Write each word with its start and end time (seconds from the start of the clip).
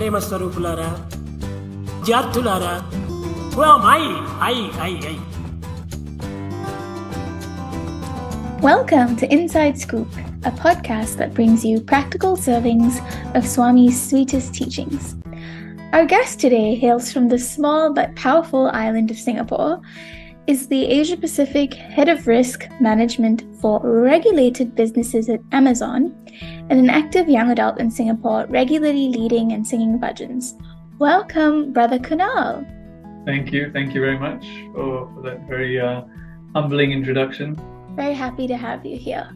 ప్రేమ 0.00 0.18
స్వరూపులారా 0.26 0.90
విద్యార్థులారా 1.96 2.74
I 3.98 4.02
I 4.50 4.56
I 4.88 4.92
I 5.12 5.16
Welcome 8.68 9.10
to 9.20 9.24
Inside 9.36 9.76
Scoop, 9.82 10.10
a 10.50 10.52
podcast 10.64 11.12
that 11.20 11.30
brings 11.38 11.60
you 11.68 11.74
practical 11.92 12.32
servings 12.46 12.94
of 13.36 13.42
Swami's 13.52 13.98
sweetest 14.08 14.48
teachings. 14.58 15.04
Our 15.96 16.06
guest 16.14 16.40
today 16.44 16.68
hails 16.84 17.06
from 17.12 17.26
the 17.32 17.40
small 17.52 17.84
but 17.98 18.16
powerful 18.24 18.64
island 18.84 19.10
of 19.14 19.18
Singapore, 19.26 19.72
is 20.47 20.67
the 20.67 20.85
Asia 20.85 21.15
Pacific 21.15 21.73
Head 21.73 22.09
of 22.09 22.27
Risk 22.27 22.67
Management 22.79 23.43
for 23.61 23.79
regulated 23.83 24.75
businesses 24.75 25.29
at 25.29 25.39
Amazon, 25.51 26.15
and 26.69 26.79
an 26.79 26.89
active 26.89 27.29
young 27.29 27.51
adult 27.51 27.79
in 27.79 27.91
Singapore, 27.91 28.45
regularly 28.49 29.09
leading 29.09 29.53
and 29.53 29.65
singing 29.65 29.99
bhajans. 29.99 30.53
Welcome, 30.99 31.73
Brother 31.73 31.99
Kunal. 31.99 32.65
Thank 33.25 33.51
you. 33.51 33.71
Thank 33.71 33.93
you 33.93 34.01
very 34.01 34.17
much 34.17 34.45
for, 34.73 35.11
for 35.13 35.21
that 35.23 35.47
very 35.47 35.79
uh, 35.79 36.01
humbling 36.55 36.91
introduction. 36.91 37.55
Very 37.95 38.13
happy 38.13 38.47
to 38.47 38.57
have 38.57 38.85
you 38.85 38.97
here. 38.97 39.29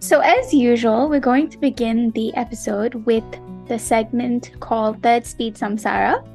So, 0.00 0.20
as 0.20 0.52
usual, 0.52 1.08
we're 1.08 1.20
going 1.20 1.48
to 1.50 1.58
begin 1.58 2.10
the 2.10 2.34
episode 2.34 2.94
with 3.06 3.24
the 3.68 3.78
segment 3.78 4.50
called 4.60 5.02
Third 5.02 5.24
Speed 5.24 5.54
Samsara. 5.54 6.26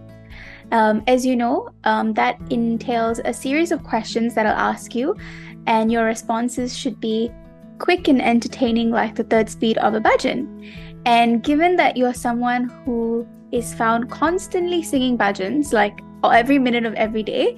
Um, 0.71 1.03
as 1.07 1.25
you 1.25 1.35
know, 1.35 1.69
um, 1.85 2.13
that 2.13 2.39
entails 2.49 3.19
a 3.23 3.33
series 3.33 3.71
of 3.71 3.83
questions 3.83 4.35
that 4.35 4.45
I'll 4.45 4.71
ask 4.71 4.93
you, 4.93 5.15
and 5.65 5.91
your 5.91 6.05
responses 6.05 6.77
should 6.77 6.99
be 6.99 7.31
quick 7.79 8.07
and 8.07 8.21
entertaining, 8.21 8.91
like 8.91 9.15
the 9.15 9.23
third 9.23 9.49
speed 9.49 9.77
of 9.77 9.93
a 9.93 10.01
bhajan. 10.01 10.45
And 11.05 11.43
given 11.43 11.75
that 11.77 11.95
you're 11.95 12.13
someone 12.13 12.69
who 12.83 13.27
is 13.51 13.73
found 13.73 14.09
constantly 14.11 14.83
singing 14.83 15.17
bhajans, 15.17 15.71
like 15.71 15.99
every 16.23 16.59
minute 16.59 16.85
of 16.85 16.93
every 16.95 17.23
day, 17.23 17.55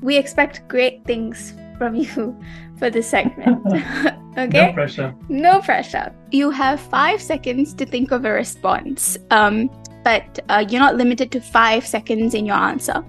we 0.00 0.16
expect 0.16 0.66
great 0.68 1.04
things 1.04 1.54
from 1.76 1.94
you 2.06 2.36
for 2.78 2.90
this 2.90 3.08
segment. 3.08 3.64
okay? 4.38 4.66
No 4.66 4.72
pressure. 4.72 5.14
No 5.28 5.60
pressure. 5.60 6.14
You 6.30 6.50
have 6.50 6.80
five 6.80 7.20
seconds 7.20 7.74
to 7.74 7.86
think 7.86 8.10
of 8.10 8.24
a 8.24 8.30
response, 8.30 9.16
um, 9.30 9.70
but 10.08 10.38
uh, 10.48 10.64
you're 10.70 10.80
not 10.80 10.96
limited 10.96 11.30
to 11.30 11.38
five 11.38 11.86
seconds 11.86 12.32
in 12.32 12.46
your 12.46 12.56
answer. 12.56 13.04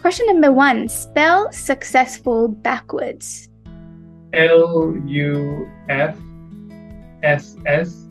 Question 0.00 0.26
number 0.26 0.50
one 0.50 0.88
spell 0.88 1.52
successful 1.52 2.48
backwards. 2.48 3.48
L 4.32 4.96
U 5.06 5.70
F 5.88 6.16
S 7.22 7.56
S 7.64 8.08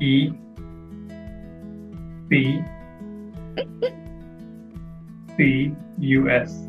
E 0.00 0.30
C 2.28 2.62
C 5.38 5.72
U 5.98 6.28
S. 6.28 6.66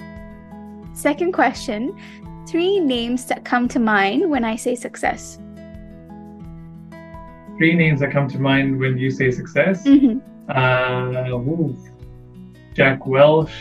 Second 0.94 1.33
question 1.33 1.94
three 2.47 2.80
names 2.80 3.25
that 3.25 3.44
come 3.44 3.67
to 3.67 3.80
mind 3.80 4.30
when 4.31 4.45
I 4.45 4.55
say 4.55 4.73
success. 4.73 5.38
Three 7.64 7.75
names 7.75 8.02
that 8.02 8.11
come 8.11 8.28
to 8.28 8.39
mind 8.39 8.78
when 8.78 8.97
you 8.97 9.09
say 9.09 9.31
success. 9.31 9.88
Mhm. 9.88 10.19
Uh, 10.50 11.31
ooh, 11.31 11.73
Jack 12.73 13.08
Welch, 13.08 13.55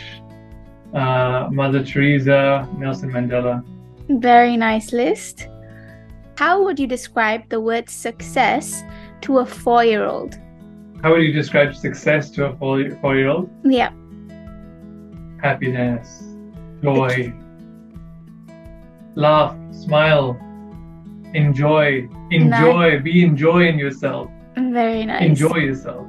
uh, 0.93 1.47
Mother 1.49 1.81
Teresa, 1.85 2.67
Nelson 2.77 3.09
Mandela. 3.13 3.63
Very 4.09 4.57
nice 4.57 4.91
list. 4.91 5.47
How 6.35 6.61
would 6.65 6.81
you 6.81 6.85
describe 6.85 7.47
the 7.47 7.61
word 7.61 7.87
success 7.89 8.83
to 9.21 9.39
a 9.39 9.45
four 9.45 9.85
year 9.85 10.03
old? 10.03 10.37
How 11.01 11.11
would 11.13 11.23
you 11.23 11.31
describe 11.31 11.73
success 11.73 12.29
to 12.31 12.47
a 12.47 12.51
four 12.57 13.15
year 13.15 13.29
old? 13.29 13.49
Yeah. 13.63 13.91
Happiness, 15.41 16.25
joy, 16.83 17.31
laugh, 19.15 19.55
smile, 19.71 20.37
enjoy, 21.33 22.07
enjoy, 22.31 22.99
be 22.99 23.23
enjoying 23.23 23.77
yourself, 23.79 24.29
Very 24.55 25.05
nice. 25.05 25.23
enjoy 25.23 25.57
yourself. 25.57 26.07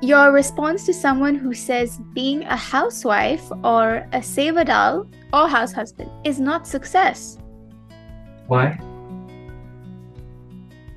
Your 0.00 0.32
response 0.32 0.84
to 0.86 0.92
someone 0.92 1.36
who 1.36 1.54
says 1.54 2.00
being 2.12 2.42
a 2.42 2.56
housewife 2.56 3.44
or 3.62 4.08
a 4.12 4.18
sevadal 4.18 5.06
or 5.32 5.46
house 5.48 5.72
husband 5.72 6.10
is 6.24 6.40
not 6.40 6.66
success. 6.66 7.38
Why? 8.48 8.78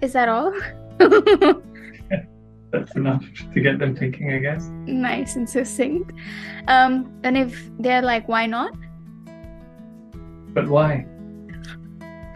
Is 0.01 0.13
that 0.13 0.27
all? 0.27 0.51
That's 2.71 2.95
enough 2.95 3.23
to 3.53 3.61
get 3.61 3.79
them 3.79 3.95
thinking, 3.95 4.33
I 4.33 4.39
guess. 4.39 4.65
nice 4.85 5.35
and 5.35 5.47
succinct. 5.49 6.11
Um, 6.67 7.13
and 7.23 7.37
if 7.37 7.69
they're 7.79 8.01
like, 8.01 8.27
why 8.27 8.47
not? 8.47 8.73
But 10.53 10.67
why? 10.67 11.05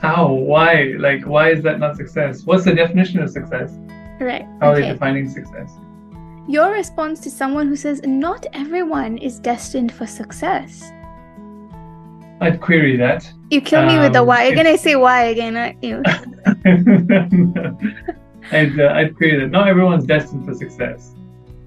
How? 0.01 0.31
Why? 0.31 0.93
Like, 0.97 1.25
why 1.25 1.49
is 1.51 1.61
that 1.63 1.79
not 1.79 1.97
success? 1.97 2.43
What's 2.43 2.63
the 2.65 2.73
definition 2.73 3.19
of 3.21 3.29
success? 3.29 3.77
Correct. 4.17 4.47
How 4.61 4.71
are 4.71 4.75
they 4.75 4.87
defining 4.87 5.29
success? 5.29 5.71
Your 6.47 6.71
response 6.71 7.19
to 7.21 7.29
someone 7.29 7.67
who 7.67 7.75
says 7.75 8.01
not 8.05 8.45
everyone 8.53 9.17
is 9.17 9.39
destined 9.39 9.91
for 9.91 10.07
success. 10.07 10.91
I'd 12.41 12.61
query 12.61 12.95
that. 12.97 13.29
You 13.51 13.59
kill 13.61 13.85
me 13.85 13.99
with 13.99 14.13
the 14.13 14.21
Um, 14.21 14.27
why. 14.27 14.43
You're 14.43 14.53
if- 14.53 14.63
gonna 14.63 14.77
say 14.77 14.95
why 14.95 15.23
again, 15.23 15.57
aren't 15.57 15.83
you? 15.83 16.01
I'd, 18.51 18.79
uh, 18.79 18.93
I'd 18.95 19.15
query 19.15 19.39
that. 19.41 19.49
Not 19.51 19.67
everyone's 19.67 20.05
destined 20.05 20.45
for 20.45 20.53
success. 20.55 21.13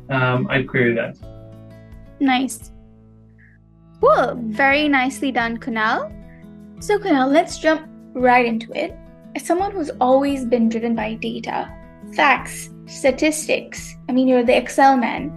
Um, 0.08 0.46
I'd 0.50 0.66
query 0.66 0.94
that. 0.94 1.16
Nice. 2.20 2.72
Cool. 4.00 4.34
Very 4.46 4.88
nicely 4.88 5.30
done, 5.30 5.58
Kunal. 5.58 6.10
So, 6.82 6.98
Kunal, 6.98 7.30
let's 7.30 7.58
jump 7.58 7.82
right 8.12 8.46
into 8.46 8.72
it. 8.72 8.96
As 9.34 9.44
someone 9.44 9.72
who's 9.72 9.90
always 10.00 10.44
been 10.44 10.68
driven 10.68 10.94
by 10.94 11.14
data, 11.14 11.72
facts, 12.14 12.70
statistics, 12.86 13.96
I 14.08 14.12
mean, 14.12 14.28
you're 14.28 14.44
the 14.44 14.56
Excel 14.56 14.96
man. 14.96 15.32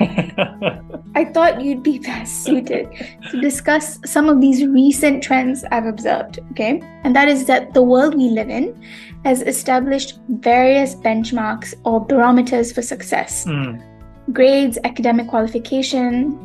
I 1.14 1.24
thought 1.24 1.60
you'd 1.60 1.82
be 1.82 1.98
best 2.10 2.44
suited 2.44 2.88
to 3.30 3.40
discuss 3.40 3.98
some 4.06 4.28
of 4.28 4.40
these 4.40 4.64
recent 4.66 5.22
trends 5.22 5.64
I've 5.72 5.86
observed, 5.86 6.38
okay? 6.52 6.80
And 7.04 7.14
that 7.16 7.28
is 7.28 7.46
that 7.46 7.74
the 7.74 7.82
world 7.82 8.14
we 8.14 8.28
live 8.30 8.48
in 8.48 8.80
has 9.24 9.42
established 9.42 10.18
various 10.28 10.94
benchmarks 10.94 11.74
or 11.84 12.04
barometers 12.04 12.72
for 12.72 12.82
success 12.82 13.44
Hmm. 13.44 13.76
grades, 14.32 14.78
academic 14.84 15.28
qualification, 15.28 16.38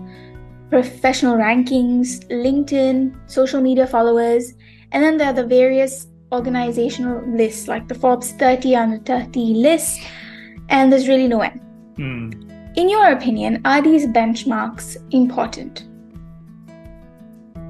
professional 0.69 1.38
rankings, 1.38 2.25
LinkedIn, 2.29 3.16
social 3.28 3.62
media 3.62 3.85
followers, 3.88 4.53
and 4.95 5.03
then 5.03 5.17
there 5.17 5.28
are 5.28 5.33
the 5.33 5.45
various 5.45 6.07
organizational 6.31 7.22
lists 7.28 7.67
like 7.67 7.89
the 7.89 7.95
Forbes 7.95 8.31
30 8.31 8.75
under 8.78 8.97
30 9.00 9.39
list, 9.56 10.00
and 10.69 10.91
there's 10.91 11.09
really 11.09 11.28
no 11.28 11.41
end. 11.41 11.59
Hmm. 11.97 12.31
In 12.78 12.89
your 12.89 13.11
opinion, 13.11 13.61
are 13.66 13.81
these 13.81 14.07
benchmarks 14.07 14.95
important? 15.13 15.85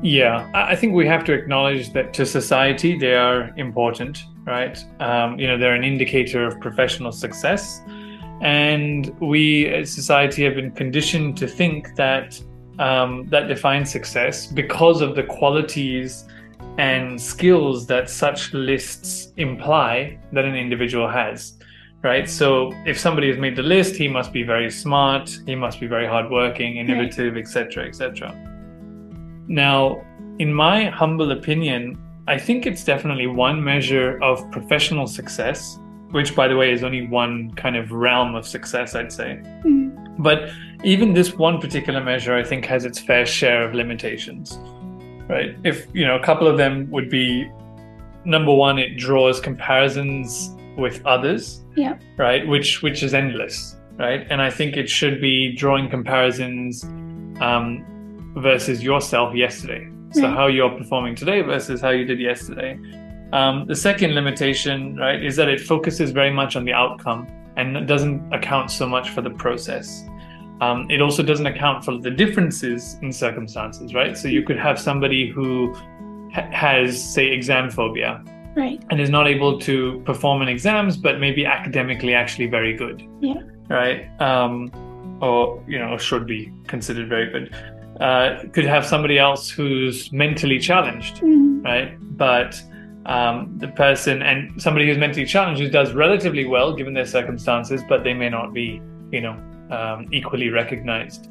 Yeah, 0.04 0.48
I 0.54 0.74
I 0.74 0.76
think 0.76 0.94
we 0.94 1.08
have 1.08 1.24
to 1.26 1.34
acknowledge 1.34 1.94
that 1.94 2.14
to 2.14 2.26
society 2.28 2.98
they 2.98 3.16
are 3.16 3.52
important, 3.58 4.24
right? 4.46 4.78
Um, 5.00 5.40
you 5.40 5.48
know, 5.48 5.58
they're 5.58 5.74
an 5.74 5.84
indicator 5.84 6.46
of 6.46 6.60
professional 6.62 7.12
success. 7.12 7.82
And 8.42 9.20
we 9.20 9.68
as 9.68 9.92
society 9.92 10.44
have 10.44 10.56
been 10.56 10.72
conditioned 10.72 11.38
to 11.38 11.48
think 11.48 11.96
that 11.96 12.40
um, 12.78 13.26
that 13.30 13.48
defines 13.48 13.90
success 13.92 14.46
because 14.46 15.02
of 15.02 15.16
the 15.16 15.24
qualities 15.24 16.26
and 16.78 17.20
skills 17.20 17.88
that 17.88 18.10
such 18.10 18.54
lists 18.54 19.34
imply 19.38 20.18
that 20.34 20.46
an 20.46 20.56
individual 20.56 21.10
has 21.10 21.58
right? 22.06 22.30
So 22.30 22.72
if 22.86 23.00
somebody 23.00 23.28
has 23.30 23.38
made 23.40 23.56
the 23.56 23.64
list, 23.64 23.96
he 23.96 24.08
must 24.08 24.32
be 24.32 24.44
very 24.44 24.70
smart, 24.70 25.28
he 25.48 25.56
must 25.56 25.80
be 25.80 25.88
very 25.88 26.06
hardworking, 26.06 26.78
innovative, 26.78 27.36
etc., 27.36 27.88
etc. 27.88 28.32
Now, 29.48 30.06
in 30.38 30.54
my 30.54 30.86
humble 30.86 31.32
opinion, 31.32 31.98
I 32.28 32.38
think 32.38 32.68
it's 32.68 32.84
definitely 32.84 33.26
one 33.26 33.64
measure 33.64 34.22
of 34.22 34.50
professional 34.52 35.08
success, 35.08 35.80
which, 36.12 36.36
by 36.36 36.48
the 36.48 36.56
way, 36.56 36.72
is 36.72 36.84
only 36.84 37.08
one 37.08 37.52
kind 37.56 37.76
of 37.76 37.92
realm 37.92 38.36
of 38.36 38.46
success, 38.46 38.94
I'd 38.94 39.12
say. 39.12 39.38
Hmm. 39.64 39.90
But 40.20 40.52
even 40.84 41.14
this 41.14 41.34
one 41.34 41.60
particular 41.60 42.02
measure, 42.02 42.36
I 42.36 42.44
think, 42.44 42.66
has 42.66 42.86
its 42.86 43.00
fair 43.00 43.26
share 43.26 43.68
of 43.68 43.74
limitations, 43.74 44.60
right? 45.28 45.56
If, 45.64 45.88
you 45.94 46.06
know, 46.06 46.16
a 46.16 46.24
couple 46.24 46.48
of 46.48 46.58
them 46.58 46.90
would 46.92 47.10
be 47.10 47.50
number 48.26 48.54
one, 48.54 48.78
it 48.80 48.98
draws 48.98 49.40
comparisons 49.40 50.52
with 50.78 51.06
others, 51.06 51.64
Yeah. 51.76 51.98
right? 52.18 52.46
Which 52.48 52.82
which 52.82 53.02
is 53.04 53.14
endless, 53.14 53.78
right? 53.98 54.26
And 54.30 54.42
I 54.42 54.50
think 54.50 54.76
it 54.78 54.90
should 54.90 55.22
be 55.22 55.56
drawing 55.56 55.90
comparisons 55.90 56.84
um, 57.40 57.86
versus 58.38 58.84
yourself 58.84 59.34
yesterday. 59.36 59.88
So 60.12 60.24
Right. 60.24 60.36
how 60.36 60.48
you're 60.48 60.70
performing 60.70 61.16
today 61.16 61.42
versus 61.42 61.82
how 61.82 61.90
you 61.92 62.06
did 62.06 62.20
yesterday. 62.20 62.78
Um, 63.34 63.66
the 63.68 63.76
second 63.76 64.14
limitation, 64.16 64.96
right, 64.98 65.22
is 65.24 65.36
that 65.36 65.50
it 65.50 65.60
focuses 65.60 66.12
very 66.12 66.32
much 66.32 66.56
on 66.56 66.64
the 66.66 66.74
outcome, 66.74 67.28
and 67.58 67.88
doesn't 67.88 68.22
account 68.34 68.70
so 68.72 68.88
much 68.88 69.10
for 69.10 69.22
the 69.22 69.30
process. 69.30 70.04
Um, 70.62 70.88
it 70.90 71.02
also 71.02 71.22
doesn't 71.22 71.46
account 71.46 71.84
for 71.84 71.98
the 71.98 72.10
differences 72.12 72.98
in 73.02 73.12
circumstances, 73.12 73.94
right? 73.94 74.18
So 74.18 74.28
you 74.30 74.42
could 74.44 74.58
have 74.58 74.80
somebody 74.80 75.30
who 75.30 75.74
ha- 76.34 76.50
has, 76.52 77.02
say, 77.14 77.28
exam 77.28 77.70
phobia, 77.70 78.24
Right. 78.56 78.82
and 78.90 79.02
is 79.02 79.10
not 79.10 79.28
able 79.28 79.60
to 79.60 80.02
perform 80.06 80.42
in 80.42 80.48
exams, 80.48 80.96
but 80.96 81.20
maybe 81.20 81.46
academically 81.46 82.14
actually 82.14 82.48
very 82.48 82.74
good. 82.74 83.04
Yeah. 83.20 83.42
Right. 83.68 84.08
Um, 84.22 84.72
or 85.22 85.62
you 85.68 85.78
know, 85.80 85.98
should 85.98 86.26
be 86.26 86.52
considered 86.68 87.10
very 87.10 87.30
good. 87.32 87.54
Uh, 88.00 88.44
could 88.54 88.66
have 88.66 88.86
somebody 88.86 89.18
else 89.18 89.50
who's 89.50 90.12
mentally 90.12 90.60
challenged, 90.60 91.22
Mm. 91.22 91.64
right? 91.66 91.98
But 92.18 92.62
um, 93.06 93.54
the 93.58 93.68
person 93.70 94.22
and 94.22 94.62
somebody 94.62 94.88
who's 94.88 94.98
mentally 94.98 95.26
challenged 95.26 95.62
who 95.62 95.70
does 95.70 95.94
relatively 95.94 96.46
well 96.46 96.74
given 96.74 96.94
their 96.94 97.06
circumstances, 97.06 97.84
but 97.90 98.04
they 98.04 98.14
may 98.14 98.30
not 98.30 98.54
be, 98.54 98.82
you 99.12 99.22
know, 99.22 99.36
um, 99.72 100.08
equally 100.12 100.50
recognized. 100.50 101.30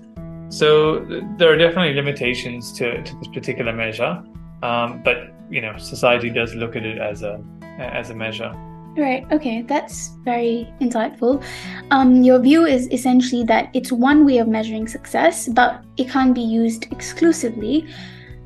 So 0.49 1.05
th- 1.05 1.23
there 1.39 1.53
are 1.53 1.57
definitely 1.57 1.95
limitations 1.95 2.73
to, 2.75 3.03
to 3.03 3.17
this 3.17 3.29
particular 3.29 3.73
measure, 3.73 4.23
um, 4.63 5.03
but 5.03 5.33
you 5.51 5.61
know, 5.61 5.77
society 5.77 6.31
does 6.31 6.55
look 6.55 6.77
at 6.77 6.85
it 6.85 6.99
as 6.99 7.23
a 7.23 7.43
as 7.79 8.11
a 8.11 8.15
measure. 8.15 8.53
Right. 8.97 9.27
Okay. 9.33 9.63
That's 9.63 10.11
very 10.25 10.73
insightful. 10.81 11.43
Um, 11.91 12.23
your 12.23 12.39
view 12.39 12.65
is 12.65 12.89
essentially 12.93 13.43
that 13.45 13.69
it's 13.75 13.91
one 13.91 14.25
way 14.25 14.39
of 14.39 14.47
measuring 14.47 14.87
success, 14.87 15.49
but 15.49 15.83
it 15.97 16.09
can't 16.09 16.35
be 16.35 16.43
used 16.43 16.87
exclusively. 16.93 17.89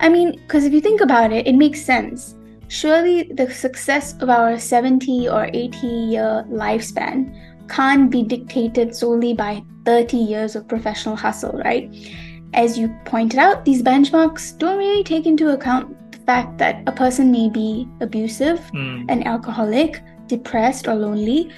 I 0.01 0.09
mean, 0.09 0.33
because 0.33 0.65
if 0.65 0.73
you 0.73 0.81
think 0.81 1.03
about 1.03 1.33
it, 1.33 1.47
it 1.47 1.55
makes 1.55 1.83
sense. 1.83 2.35
Surely 2.69 3.25
the 3.25 3.51
success 3.51 4.15
of 4.21 4.31
our 4.31 4.59
70 4.59 5.29
or 5.29 5.51
80 5.53 5.87
year 5.87 6.47
lifespan 6.49 7.35
can't 7.69 8.11
be 8.11 8.23
dictated 8.23 8.95
solely 8.95 9.35
by 9.35 9.63
30 9.85 10.17
years 10.17 10.57
of 10.57 10.69
professional 10.69 11.17
hustle, 11.17 11.61
right? 11.65 11.91
As 12.55 12.79
you 12.79 12.89
pointed 13.05 13.39
out, 13.39 13.65
these 13.65 13.83
benchmarks 13.83 14.57
don't 14.59 14.79
really 14.79 15.05
take 15.05 15.27
into 15.27 15.51
account 15.51 16.13
the 16.13 16.19
fact 16.21 16.59
that 16.59 16.83
a 16.87 16.93
person 16.93 17.31
may 17.31 17.49
be 17.49 17.87
abusive, 18.01 18.61
Mm. 18.75 19.05
an 19.09 19.23
alcoholic, 19.25 20.03
depressed, 20.27 20.89
or 20.89 20.95
lonely. 20.95 21.51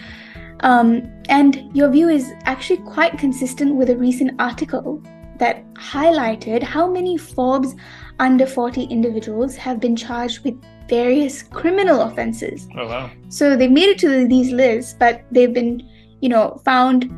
Um, 0.60 1.02
and 1.28 1.62
your 1.74 1.88
view 1.90 2.08
is 2.08 2.32
actually 2.44 2.78
quite 2.78 3.18
consistent 3.18 3.76
with 3.76 3.90
a 3.90 3.96
recent 3.96 4.32
article 4.38 5.02
that 5.38 5.64
highlighted 5.74 6.62
how 6.62 6.90
many 6.90 7.16
Forbes 7.16 7.74
under 8.18 8.44
40 8.46 8.82
individuals 8.84 9.56
have 9.56 9.80
been 9.80 9.96
charged 9.96 10.44
with 10.44 10.54
various 10.88 11.42
criminal 11.42 12.02
offenses. 12.02 12.68
Oh 12.76 12.86
wow. 12.86 13.10
So 13.28 13.56
they've 13.56 13.70
made 13.70 13.88
it 13.88 13.98
to 14.00 14.26
these 14.28 14.52
lists, 14.52 14.94
but 14.98 15.22
they've 15.30 15.52
been, 15.54 15.88
you 16.20 16.28
know, 16.28 16.61
found 16.64 17.11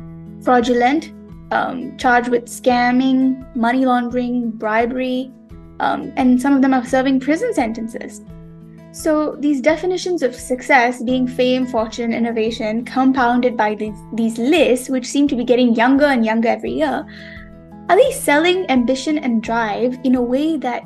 fraudulent, 0.43 1.13
um, 1.51 1.95
charged 1.97 2.29
with 2.29 2.45
scamming, 2.45 3.55
money 3.55 3.85
laundering, 3.85 4.51
bribery, 4.51 5.31
um, 5.79 6.11
and 6.17 6.41
some 6.41 6.53
of 6.53 6.61
them 6.61 6.73
are 6.73 6.85
serving 6.85 7.19
prison 7.19 7.53
sentences. 7.53 8.21
So 8.91 9.35
these 9.39 9.59
definitions 9.59 10.21
of 10.21 10.35
success 10.35 11.01
being 11.01 11.27
fame, 11.27 11.65
fortune, 11.65 12.13
innovation, 12.13 12.85
compounded 12.85 13.57
by 13.57 13.73
these, 13.75 13.97
these 14.13 14.37
lists, 14.37 14.87
which 14.87 15.07
seem 15.07 15.27
to 15.29 15.35
be 15.35 15.43
getting 15.43 15.73
younger 15.75 16.05
and 16.05 16.23
younger 16.23 16.49
every 16.49 16.73
year, 16.73 17.05
are 17.89 17.97
they 17.97 18.11
selling 18.11 18.69
ambition 18.69 19.17
and 19.17 19.41
drive 19.41 19.97
in 20.03 20.15
a 20.15 20.21
way 20.21 20.57
that 20.57 20.85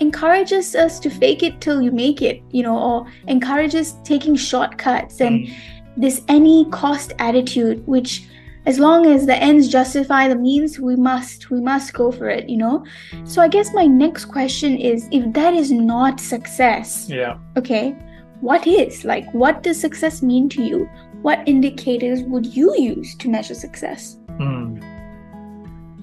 encourages 0.00 0.74
us 0.74 1.00
to 1.00 1.10
fake 1.10 1.42
it 1.42 1.60
till 1.60 1.82
you 1.82 1.90
make 1.90 2.22
it, 2.22 2.42
you 2.50 2.62
know, 2.62 2.78
or 2.78 3.06
encourages 3.26 3.96
taking 4.04 4.36
shortcuts 4.36 5.20
and 5.20 5.46
Mm. 5.46 5.54
This 5.98 6.22
any 6.28 6.64
cost 6.70 7.12
attitude, 7.18 7.86
which 7.86 8.24
as 8.66 8.78
long 8.78 9.06
as 9.06 9.24
the 9.26 9.34
ends 9.36 9.68
justify 9.68 10.28
the 10.28 10.36
means, 10.36 10.78
we 10.78 10.94
must 10.94 11.50
we 11.50 11.60
must 11.60 11.92
go 11.94 12.12
for 12.12 12.28
it, 12.28 12.48
you 12.48 12.56
know. 12.56 12.84
So 13.24 13.42
I 13.42 13.48
guess 13.48 13.72
my 13.72 13.86
next 13.86 14.26
question 14.26 14.76
is 14.76 15.08
if 15.10 15.32
that 15.32 15.54
is 15.54 15.70
not 15.72 16.20
success, 16.20 17.08
Yeah. 17.08 17.38
okay, 17.56 17.96
what 18.40 18.66
is? 18.66 19.04
Like 19.04 19.32
what 19.32 19.62
does 19.62 19.80
success 19.80 20.22
mean 20.22 20.48
to 20.50 20.62
you? 20.62 20.88
What 21.22 21.42
indicators 21.46 22.22
would 22.22 22.46
you 22.46 22.76
use 22.78 23.14
to 23.16 23.28
measure 23.28 23.54
success? 23.54 24.18
Hmm. 24.36 24.80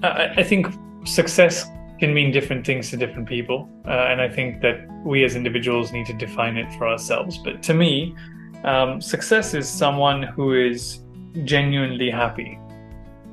I, 0.02 0.34
I 0.36 0.42
think 0.42 0.66
success 1.04 1.64
can 1.98 2.12
mean 2.12 2.30
different 2.30 2.66
things 2.66 2.90
to 2.90 2.96
different 2.98 3.26
people, 3.26 3.70
uh, 3.86 4.10
and 4.10 4.20
I 4.20 4.28
think 4.28 4.60
that 4.60 4.86
we 5.04 5.24
as 5.24 5.34
individuals 5.36 5.92
need 5.92 6.04
to 6.06 6.12
define 6.12 6.58
it 6.58 6.70
for 6.74 6.86
ourselves. 6.86 7.38
But 7.38 7.62
to 7.62 7.74
me, 7.74 8.14
um, 8.66 9.00
success 9.00 9.54
is 9.54 9.68
someone 9.68 10.22
who 10.22 10.52
is 10.52 11.00
genuinely 11.44 12.10
happy, 12.10 12.58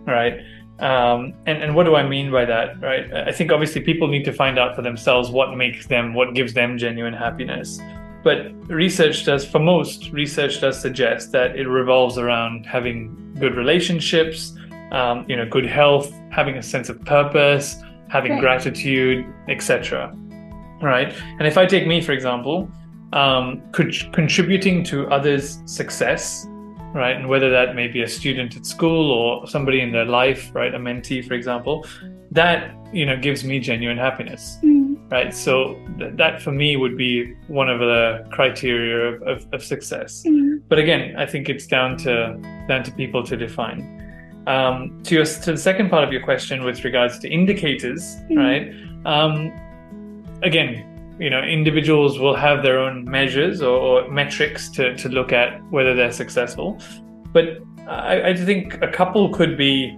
right? 0.05 0.39
Um, 0.79 1.33
and 1.45 1.61
and 1.63 1.75
what 1.75 1.85
do 1.85 1.95
I 1.95 2.03
mean 2.07 2.31
by 2.31 2.45
that, 2.45 2.79
right? 2.81 3.11
I 3.13 3.31
think 3.31 3.51
obviously 3.51 3.81
people 3.81 4.07
need 4.07 4.25
to 4.25 4.33
find 4.33 4.57
out 4.57 4.75
for 4.75 4.81
themselves 4.81 5.29
what 5.29 5.55
makes 5.55 5.87
them, 5.87 6.13
what 6.13 6.33
gives 6.33 6.53
them 6.53 6.77
genuine 6.77 7.13
happiness. 7.13 7.79
But 8.23 8.53
research 8.69 9.25
does, 9.25 9.45
for 9.45 9.59
most, 9.59 10.09
research 10.11 10.61
does 10.61 10.79
suggest 10.79 11.31
that 11.33 11.57
it 11.57 11.67
revolves 11.67 12.17
around 12.17 12.65
having 12.65 13.35
good 13.39 13.55
relationships, 13.55 14.55
um, 14.91 15.25
you 15.27 15.35
know, 15.35 15.45
good 15.45 15.65
health, 15.65 16.11
having 16.31 16.55
a 16.57 16.63
sense 16.63 16.87
of 16.89 17.03
purpose, 17.03 17.75
having 18.09 18.33
Right. 18.33 18.41
gratitude, 18.41 19.25
etc. 19.49 20.15
Right? 20.81 21.13
And 21.37 21.47
if 21.47 21.57
I 21.57 21.65
take 21.65 21.85
me, 21.85 21.99
for 22.01 22.13
example, 22.13 22.69
um, 23.13 23.61
could, 23.71 23.93
contributing 24.13 24.83
to 24.85 25.07
others' 25.07 25.61
success, 25.65 26.45
right, 26.93 27.15
and 27.15 27.29
whether 27.29 27.49
that 27.49 27.75
may 27.75 27.87
be 27.87 28.01
a 28.01 28.07
student 28.07 28.55
at 28.57 28.65
school 28.65 29.11
or 29.11 29.47
somebody 29.47 29.79
in 29.81 29.91
their 29.91 30.05
life, 30.05 30.51
right, 30.53 30.73
a 30.73 30.79
mentee, 30.79 31.25
for 31.25 31.33
example, 31.35 31.85
that 32.31 32.75
you 32.91 33.05
know 33.05 33.17
gives 33.17 33.43
me 33.43 33.59
genuine 33.59 33.97
happiness 33.97 34.57
Mm, 34.63 35.11
right? 35.11 35.33
So 35.33 35.75
th- 35.97 36.13
that 36.15 36.41
for 36.41 36.51
me 36.51 36.75
would 36.77 36.95
be 36.97 37.33
one 37.47 37.67
of 37.69 37.79
the 37.79 38.23
criteria 38.31 38.97
of, 39.13 39.21
of, 39.23 39.47
of 39.53 39.63
success. 39.63 40.23
Mm, 40.27 40.61
but 40.69 40.77
again 40.79 41.15
i 41.17 41.25
think 41.25 41.49
it's 41.49 41.65
down 41.67 41.97
to 42.05 42.13
down 42.67 42.83
to 42.83 42.91
people 42.91 43.23
to 43.23 43.35
define. 43.35 43.79
Um, 44.47 45.01
to 45.03 45.15
your 45.15 45.25
to 45.25 45.51
the 45.51 45.57
second 45.57 45.89
part 45.89 46.03
of 46.03 46.11
your 46.13 46.23
question 46.23 46.63
with 46.63 46.83
regards 46.83 47.17
to 47.19 47.27
indicators 47.29 48.01
Mhm. 48.29 48.37
right? 48.43 48.65
Um, 49.13 49.35
again 50.43 50.71
you 51.19 51.29
know 51.29 51.41
individuals 51.41 52.19
will 52.19 52.35
have 52.35 52.63
their 52.63 52.79
own 52.79 53.05
measures 53.05 53.61
or, 53.61 53.77
or 53.77 54.11
metrics 54.11 54.69
to, 54.69 54.95
to 54.97 55.09
look 55.09 55.31
at 55.31 55.63
whether 55.71 55.93
they're 55.93 56.11
successful 56.11 56.81
but 57.31 57.59
I, 57.87 58.29
I 58.29 58.35
think 58.35 58.81
a 58.81 58.87
couple 58.87 59.29
could 59.33 59.57
be 59.57 59.97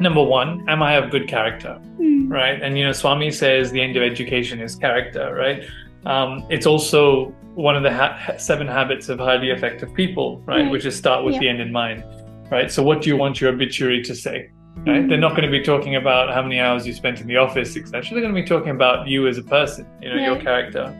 number 0.00 0.22
one 0.22 0.68
am 0.68 0.82
i 0.82 0.94
of 0.94 1.10
good 1.10 1.28
character 1.28 1.80
mm, 1.98 2.10
right? 2.30 2.62
And 2.62 2.78
you 2.78 2.84
know, 2.84 2.92
Swami 2.92 3.30
says 3.30 3.70
the 3.70 3.82
end 3.82 3.96
of 3.96 4.02
education 4.02 4.60
is 4.60 4.76
character, 4.76 5.34
right? 5.34 5.64
Um, 6.06 6.46
it's 6.48 6.64
also 6.64 7.26
one 7.54 7.76
of 7.76 7.82
the 7.82 7.92
ha- 7.92 8.36
seven 8.38 8.66
habits 8.66 9.08
of 9.08 9.18
highly 9.18 9.50
effective 9.50 9.92
people, 9.92 10.40
right? 10.46 10.62
Right. 10.62 10.70
Which 10.70 10.86
is 10.86 10.96
start 10.96 11.24
with 11.24 11.34
Yeah. 11.34 11.40
the 11.40 11.48
end 11.48 11.60
in 11.60 11.72
mind, 11.72 12.04
right? 12.50 12.70
So, 12.70 12.82
what 12.82 13.02
do 13.02 13.10
you 13.10 13.16
want 13.16 13.40
your 13.40 13.52
obituary 13.52 14.02
to 14.04 14.14
say? 14.14 14.50
Right? 14.86 15.06
They're 15.06 15.18
not 15.18 15.30
going 15.30 15.42
to 15.42 15.50
be 15.50 15.62
talking 15.62 15.96
about 15.96 16.32
how 16.32 16.42
many 16.42 16.58
hours 16.58 16.86
you 16.86 16.94
spent 16.94 17.20
in 17.20 17.26
the 17.26 17.36
office, 17.36 17.76
etc. 17.76 18.02
They're 18.10 18.22
going 18.22 18.34
to 18.34 18.40
be 18.40 18.46
talking 18.46 18.70
about 18.70 19.06
you 19.06 19.28
as 19.28 19.36
a 19.36 19.42
person, 19.42 19.86
you 20.00 20.08
know, 20.08 20.16
your 20.16 20.40
character. 20.40 20.98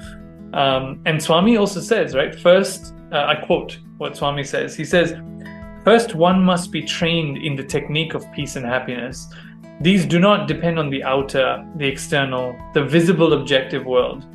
Um, 0.53 1.01
and 1.07 1.23
Swami 1.23 1.57
also 1.57 1.81
says, 1.81 2.15
right? 2.15 2.35
First, 2.39 2.95
uh, 3.13 3.25
I 3.27 3.37
quote 3.37 3.79
what 3.99 4.17
Swami 4.17 4.45
says. 4.45 4.77
He 4.77 4.85
says, 4.85 5.15
First, 5.85 6.15
one 6.15 6.45
must 6.45 6.71
be 6.71 6.83
trained 6.83 7.39
in 7.39 7.57
the 7.57 7.65
technique 7.65 8.13
of 8.13 8.31
peace 8.33 8.57
and 8.57 8.67
happiness. 8.67 9.27
These 9.81 10.05
do 10.05 10.19
not 10.19 10.47
depend 10.47 10.79
on 10.79 10.91
the 10.91 11.03
outer, 11.03 11.67
the 11.77 11.87
external, 11.87 12.55
the 12.75 12.85
visible 12.85 13.33
objective 13.33 13.87
world. 13.87 14.27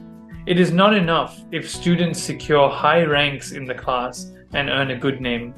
It 0.48 0.60
is 0.60 0.72
not 0.72 0.96
enough 0.96 1.40
if 1.52 1.70
students 1.70 2.20
secure 2.20 2.68
high 2.68 3.04
ranks 3.04 3.52
in 3.52 3.66
the 3.66 3.76
class 3.76 4.32
and 4.54 4.70
earn 4.70 4.90
a 4.90 4.98
good 4.98 5.22
name. 5.22 5.54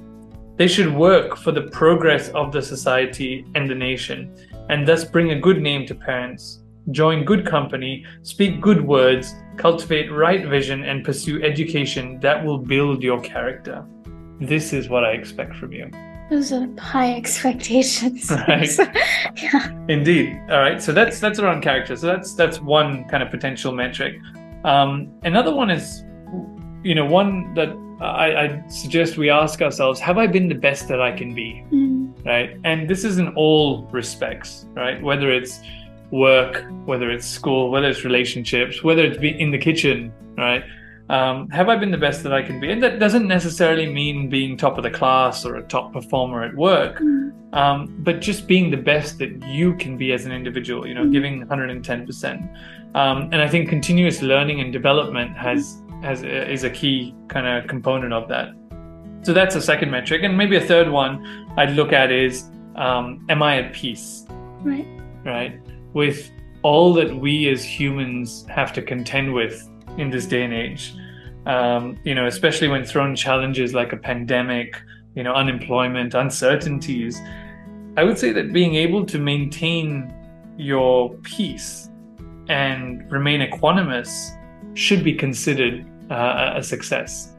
They 0.57 0.67
should 0.67 0.93
work 0.93 1.37
for 1.37 1.51
the 1.51 1.63
progress 1.71 2.29
of 2.29 2.51
the 2.51 2.61
society 2.61 3.45
and 3.53 3.69
the 3.69 3.75
nation, 3.75 4.35
and 4.69 4.87
thus 4.87 5.05
bring 5.05 5.31
a 5.31 5.39
good 5.39 5.61
name 5.61 5.85
to 5.85 5.95
parents. 5.95 6.63
Join 6.91 7.25
good 7.25 7.45
company, 7.45 8.05
speak 8.23 8.59
good 8.61 8.81
words, 8.81 9.35
cultivate 9.57 10.11
right 10.11 10.47
vision, 10.47 10.83
and 10.83 11.03
pursue 11.03 11.43
education 11.43 12.19
that 12.21 12.43
will 12.43 12.57
build 12.57 13.03
your 13.03 13.19
character. 13.21 13.85
This 14.39 14.73
is 14.73 14.89
what 14.89 15.03
I 15.03 15.11
expect 15.11 15.55
from 15.57 15.73
you. 15.73 15.91
those 16.29 16.51
are 16.51 16.67
high 16.79 17.13
expectations. 17.15 18.31
Right. 18.47 18.69
yeah. 19.43 19.71
Indeed. 19.87 20.41
All 20.49 20.59
right. 20.59 20.81
So 20.81 20.91
that's 20.91 21.19
that's 21.19 21.39
around 21.39 21.61
character. 21.61 21.95
So 21.95 22.07
that's 22.07 22.33
that's 22.33 22.59
one 22.59 23.05
kind 23.09 23.21
of 23.23 23.29
potential 23.29 23.71
metric. 23.73 24.15
Um, 24.65 25.11
another 25.23 25.53
one 25.53 25.69
is, 25.69 26.03
you 26.83 26.95
know, 26.95 27.05
one 27.05 27.53
that 27.53 27.69
I, 28.01 28.35
I 28.43 28.67
suggest 28.69 29.17
we 29.17 29.29
ask 29.29 29.61
ourselves: 29.61 29.99
Have 29.99 30.17
I 30.17 30.27
been 30.27 30.47
the 30.47 30.55
best 30.55 30.87
that 30.87 31.01
I 31.01 31.11
can 31.11 31.33
be? 31.33 31.63
Mm, 31.71 32.25
Right. 32.25 32.57
And 32.65 32.89
this 32.89 33.03
is 33.05 33.19
in 33.19 33.29
all 33.35 33.83
respects. 33.91 34.65
Right. 34.73 35.01
Whether 35.01 35.31
it's 35.31 35.61
work, 36.11 36.65
whether 36.85 37.09
it's 37.09 37.25
school, 37.25 37.69
whether 37.71 37.87
it's 37.89 38.03
relationships, 38.03 38.83
whether 38.83 39.03
it's 39.03 39.17
be 39.17 39.39
in 39.39 39.51
the 39.51 39.57
kitchen. 39.57 40.11
Right. 40.37 40.63
um, 41.09 41.49
have 41.49 41.69
I 41.69 41.75
been 41.77 41.89
the 41.91 41.97
best 41.97 42.21
that 42.23 42.33
I 42.33 42.41
can 42.43 42.59
be? 42.59 42.69
And 42.69 42.83
that 42.83 42.99
doesn't 42.99 43.27
necessarily 43.27 43.85
mean 43.91 44.29
being 44.29 44.57
top 44.57 44.77
of 44.77 44.83
the 44.83 44.91
class 44.91 45.45
or 45.45 45.55
a 45.55 45.63
top 45.63 45.93
performer 45.93 46.43
at 46.43 46.53
work, 46.55 46.99
um, 47.53 47.95
but 47.99 48.19
just 48.19 48.45
being 48.45 48.69
the 48.69 48.77
best 48.77 49.17
that 49.19 49.31
you 49.47 49.73
can 49.75 49.97
be 49.97 50.11
as 50.11 50.25
an 50.25 50.31
individual, 50.33 50.85
you 50.85 50.93
know, 50.93 51.07
giving 51.09 51.45
110%. 51.45 52.95
Um, 52.95 53.29
and 53.31 53.35
I 53.41 53.47
think 53.47 53.69
continuous 53.69 54.21
learning 54.21 54.59
and 54.59 54.73
development 54.73 55.35
has, 55.37 55.81
has 56.03 56.23
is 56.23 56.63
a 56.63 56.69
key 56.69 57.15
kind 57.27 57.47
of 57.47 57.67
component 57.67 58.13
of 58.13 58.27
that. 58.29 58.49
So 59.23 59.33
that's 59.33 59.55
a 59.55 59.61
second 59.61 59.91
metric. 59.91 60.23
And 60.23 60.37
maybe 60.37 60.55
a 60.55 60.61
third 60.61 60.89
one 60.89 61.25
I'd 61.57 61.71
look 61.71 61.91
at 61.91 62.11
is 62.11 62.45
um, 62.75 63.25
am 63.29 63.41
I 63.43 63.61
at 63.61 63.73
peace? 63.73 64.25
Right. 64.61 64.87
Right. 65.25 65.59
With 65.93 66.29
all 66.63 66.93
that 66.93 67.15
we 67.15 67.49
as 67.49 67.63
humans 67.63 68.45
have 68.49 68.73
to 68.73 68.81
contend 68.81 69.33
with 69.33 69.69
in 69.97 70.09
this 70.09 70.25
day 70.25 70.43
and 70.43 70.53
age. 70.53 70.93
Um, 71.45 71.97
you 72.03 72.13
know, 72.13 72.27
especially 72.27 72.67
when 72.67 72.83
thrown 72.83 73.15
challenges 73.15 73.73
like 73.73 73.93
a 73.93 73.97
pandemic, 73.97 74.75
you 75.15 75.23
know, 75.23 75.33
unemployment, 75.33 76.13
uncertainties. 76.13 77.19
I 77.95 78.03
would 78.03 78.19
say 78.19 78.31
that 78.33 78.53
being 78.53 78.75
able 78.75 79.05
to 79.05 79.17
maintain 79.17 80.13
your 80.57 81.15
peace 81.19 81.89
and 82.49 83.09
remain 83.11 83.41
equanimous 83.41 84.36
should 84.77 85.03
be 85.03 85.13
considered 85.13 85.85
uh, 86.11 86.53
a 86.55 86.63
success, 86.63 87.33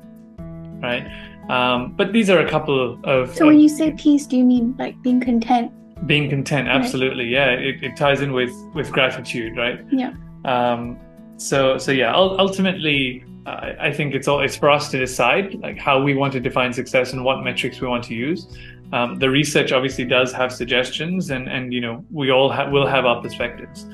right? 0.83 1.07
Um, 1.49 1.95
but 1.97 2.13
these 2.13 2.29
are 2.29 2.41
a 2.41 2.49
couple 2.49 2.79
of. 2.79 3.05
of 3.05 3.35
So 3.35 3.47
when 3.47 3.61
you 3.61 3.69
say 3.69 3.93
peace, 3.93 4.27
do 4.27 4.37
you 4.37 4.45
mean 4.45 4.75
like 4.79 5.01
being 5.03 5.21
content? 5.21 5.73
being 6.07 6.31
content, 6.31 6.69
absolutely, 6.69 7.27
yeah. 7.27 7.51
It, 7.51 7.83
it 7.83 7.97
ties 7.97 8.21
in 8.21 8.33
with 8.33 8.53
with 8.75 8.93
gratitude, 8.93 9.57
right? 9.57 9.85
Yeah. 9.91 10.13
Um, 10.45 10.99
so 11.37 11.79
so 11.79 11.93
yeah, 11.93 12.13
ultimately, 12.15 13.25
I 13.47 13.75
I 13.81 13.93
think 13.93 14.15
it's 14.15 14.29
all 14.29 14.41
it's 14.41 14.57
for 14.57 14.71
us 14.71 14.91
to 14.91 14.99
decide 14.99 15.55
like 15.55 15.79
how 15.79 16.03
we 16.03 16.15
want 16.15 16.33
to 16.35 16.41
define 16.41 16.73
success 16.73 17.13
and 17.13 17.25
what 17.25 17.43
metrics 17.43 17.81
we 17.81 17.89
want 17.89 18.05
to 18.05 18.15
use. 18.15 18.47
Um, 18.93 19.17
the 19.17 19.29
research 19.29 19.73
obviously 19.73 20.05
does 20.05 20.33
have 20.33 20.53
suggestions, 20.53 21.31
and 21.31 21.49
and 21.49 21.73
you 21.73 21.81
know 21.81 22.05
we 22.11 22.31
all 22.31 22.51
ha- 22.51 22.71
will 22.71 22.87
have 22.87 23.05
our 23.07 23.21
perspectives. 23.21 23.87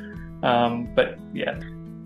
Um, 0.43 0.89
but 0.95 1.19
yeah, 1.33 1.59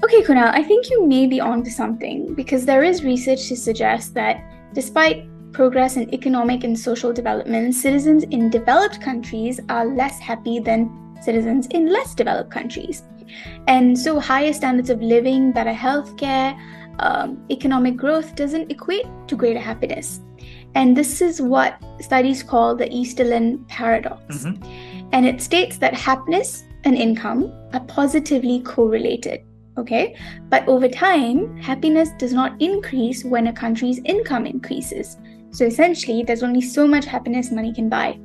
Okay, 0.05 0.23
Kunal, 0.23 0.53
I 0.53 0.63
think 0.63 0.91
you 0.91 1.07
may 1.07 1.27
be 1.27 1.41
onto 1.41 1.71
something 1.71 2.35
because 2.35 2.65
there 2.65 2.85
is 2.85 3.05
research 3.05 3.49
to 3.49 3.57
suggest 3.57 4.15
that 4.15 4.41
despite 4.73 5.27
progress 5.53 5.97
in 5.97 6.13
economic 6.15 6.63
and 6.63 6.79
social 6.79 7.13
development, 7.13 7.75
citizens 7.75 8.23
in 8.25 8.49
developed 8.49 9.01
countries 9.01 9.61
are 9.69 9.87
less 9.87 10.21
happy 10.21 10.61
than 10.61 10.89
citizens 11.21 11.67
in 11.69 11.93
less 11.93 12.15
developed 12.15 12.51
countries. 12.51 13.03
And 13.67 13.99
so, 13.99 14.21
higher 14.21 14.53
standards 14.53 14.89
of 14.89 15.03
living, 15.03 15.53
better 15.53 15.73
healthcare, 15.73 16.57
um, 17.01 17.45
economic 17.51 17.97
growth 17.97 18.37
doesn't 18.37 18.71
equate 18.71 19.07
to 19.27 19.37
greater 19.37 19.61
happiness. 19.61 20.21
And 20.75 20.97
this 20.97 21.21
is 21.21 21.43
what 21.43 21.83
studies 22.01 22.43
call 22.43 22.77
the 22.77 22.89
Easterlin 22.89 23.67
paradox. 23.69 24.45
Mhm. 24.45 24.65
And 25.13 25.27
it 25.27 25.41
states 25.41 25.79
that 25.79 25.95
happiness 25.95 26.65
and 26.85 26.95
income 26.95 27.53
are 27.73 27.81
positively 27.81 28.61
correlated. 28.61 29.41
Okay, 29.79 30.17
but 30.49 30.67
over 30.67 30.89
time, 30.89 31.57
happiness 31.57 32.11
does 32.19 32.33
not 32.33 32.61
increase 32.61 33.25
when 33.25 33.47
a 33.47 33.53
country's 33.53 34.01
income 34.05 34.45
increases. 34.45 35.17
So 35.51 35.65
essentially, 35.65 36.25
there's 36.25 36.43
only 36.43 36.61
so 36.61 36.87
much 36.87 37.05
happiness 37.05 37.53
money 37.53 37.73
can 37.73 37.89
buy. 37.89 38.19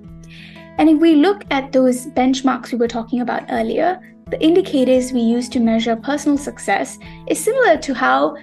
And 0.79 0.89
if 0.89 0.97
we 0.97 1.15
look 1.15 1.43
at 1.51 1.71
those 1.71 2.07
benchmarks 2.07 2.71
we 2.71 2.79
were 2.79 2.87
talking 2.87 3.21
about 3.21 3.43
earlier, 3.51 4.01
the 4.29 4.41
indicators 4.43 5.13
we 5.13 5.19
use 5.19 5.47
to 5.49 5.59
measure 5.59 5.95
personal 5.95 6.37
success 6.37 6.97
is 7.27 7.43
similar 7.43 7.77
to 7.77 7.93
how 7.93 8.35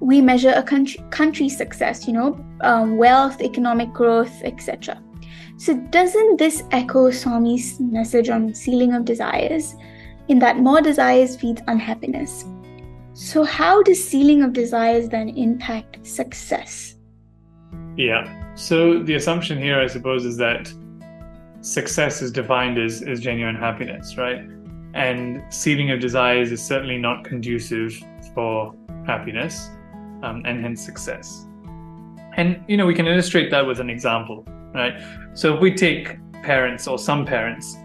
we 0.00 0.20
measure 0.20 0.52
a 0.56 0.62
country, 0.62 1.02
country's 1.10 1.56
success, 1.56 2.06
you 2.06 2.12
know, 2.12 2.44
um, 2.62 2.96
wealth, 2.96 3.40
economic 3.40 3.92
growth, 3.92 4.42
etc. 4.42 5.00
So, 5.56 5.74
doesn't 5.90 6.38
this 6.38 6.64
echo 6.72 7.10
Swami's 7.10 7.80
message 7.80 8.28
on 8.28 8.52
ceiling 8.54 8.92
of 8.92 9.04
desires, 9.04 9.74
in 10.28 10.38
that 10.40 10.58
more 10.58 10.80
desires 10.80 11.36
feeds 11.36 11.62
unhappiness? 11.68 12.44
So, 13.18 13.44
how 13.44 13.82
does 13.82 14.06
ceiling 14.06 14.42
of 14.42 14.52
desires 14.52 15.08
then 15.08 15.30
impact 15.30 16.06
success? 16.06 16.96
yeah. 17.96 18.54
So 18.54 19.02
the 19.02 19.14
assumption 19.14 19.58
here, 19.58 19.80
I 19.80 19.86
suppose, 19.86 20.26
is 20.26 20.36
that 20.36 20.72
success 21.62 22.20
is 22.20 22.30
defined 22.30 22.78
as, 22.78 23.02
as 23.02 23.20
genuine 23.20 23.56
happiness, 23.56 24.16
right? 24.16 24.40
And 24.92 25.42
ceiling 25.52 25.90
of 25.90 26.00
desires 26.00 26.52
is 26.52 26.62
certainly 26.62 26.98
not 26.98 27.24
conducive 27.24 27.98
for 28.34 28.74
happiness 29.06 29.70
um, 30.22 30.42
and 30.44 30.60
hence 30.60 30.84
success. 30.84 31.46
And, 32.36 32.62
you 32.68 32.76
know, 32.76 32.84
we 32.84 32.94
can 32.94 33.06
illustrate 33.06 33.50
that 33.50 33.66
with 33.66 33.80
an 33.80 33.88
example, 33.88 34.44
right? 34.74 34.94
So 35.32 35.54
if 35.54 35.60
we 35.60 35.74
take 35.74 36.18
parents 36.42 36.86
or 36.86 36.98
some 36.98 37.24
parents, 37.24 37.76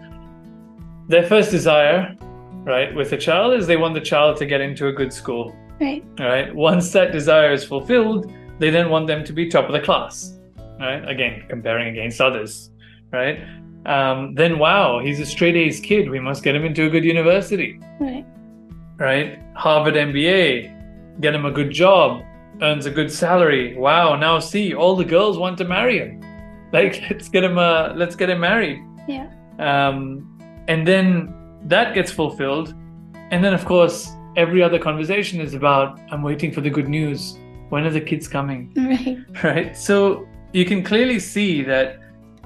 their 1.08 1.26
first 1.26 1.50
desire, 1.50 2.16
right, 2.64 2.94
with 2.94 3.12
a 3.12 3.16
child 3.18 3.54
is 3.54 3.66
they 3.66 3.76
want 3.76 3.94
the 3.94 4.00
child 4.00 4.36
to 4.38 4.46
get 4.46 4.60
into 4.60 4.88
a 4.88 4.92
good 4.92 5.12
school, 5.12 5.54
Right. 5.80 6.04
right? 6.18 6.54
Once 6.54 6.92
that 6.92 7.12
desire 7.12 7.52
is 7.52 7.64
fulfilled, 7.64 8.30
they 8.58 8.70
then 8.70 8.88
want 8.90 9.06
them 9.06 9.24
to 9.24 9.32
be 9.32 9.48
top 9.48 9.66
of 9.66 9.72
the 9.72 9.80
class, 9.80 10.38
right? 10.80 11.06
Again, 11.08 11.44
comparing 11.48 11.88
against 11.88 12.20
others, 12.20 12.70
right? 13.12 13.40
Um, 13.86 14.34
then, 14.34 14.58
wow, 14.60 15.00
he's 15.00 15.18
a 15.18 15.26
straight 15.26 15.56
A's 15.56 15.80
kid. 15.80 16.08
We 16.08 16.20
must 16.20 16.44
get 16.44 16.54
him 16.54 16.64
into 16.64 16.86
a 16.86 16.90
good 16.90 17.04
university, 17.04 17.80
Right. 17.98 18.24
right? 18.98 19.38
Harvard 19.54 19.94
MBA, 19.96 21.20
get 21.20 21.34
him 21.34 21.44
a 21.46 21.50
good 21.50 21.70
job, 21.72 22.22
earns 22.62 22.86
a 22.86 22.90
good 22.90 23.10
salary. 23.10 23.76
Wow, 23.76 24.14
now 24.14 24.38
see, 24.38 24.72
all 24.74 24.94
the 24.94 25.04
girls 25.04 25.36
want 25.38 25.58
to 25.58 25.64
marry 25.64 25.98
him. 25.98 26.20
Like, 26.72 27.02
let's 27.10 27.28
get 27.28 27.44
him, 27.44 27.58
uh, 27.58 27.92
let's 27.96 28.16
get 28.16 28.30
him 28.30 28.40
married. 28.40 28.78
Yeah. 29.06 29.28
Um, 29.58 30.26
and 30.68 30.86
then 30.86 31.34
that 31.66 31.94
gets 31.94 32.10
fulfilled. 32.10 32.74
And 33.30 33.42
then, 33.42 33.54
of 33.54 33.64
course, 33.64 34.10
every 34.36 34.62
other 34.62 34.78
conversation 34.78 35.40
is 35.40 35.54
about, 35.54 35.98
I'm 36.10 36.22
waiting 36.22 36.52
for 36.52 36.60
the 36.60 36.70
good 36.70 36.88
news. 36.88 37.38
When 37.70 37.84
are 37.84 37.90
the 37.90 38.00
kids 38.00 38.28
coming? 38.28 38.72
Right. 38.76 39.18
Right. 39.42 39.76
So 39.76 40.26
you 40.52 40.64
can 40.64 40.82
clearly 40.82 41.18
see 41.18 41.62
that 41.62 41.98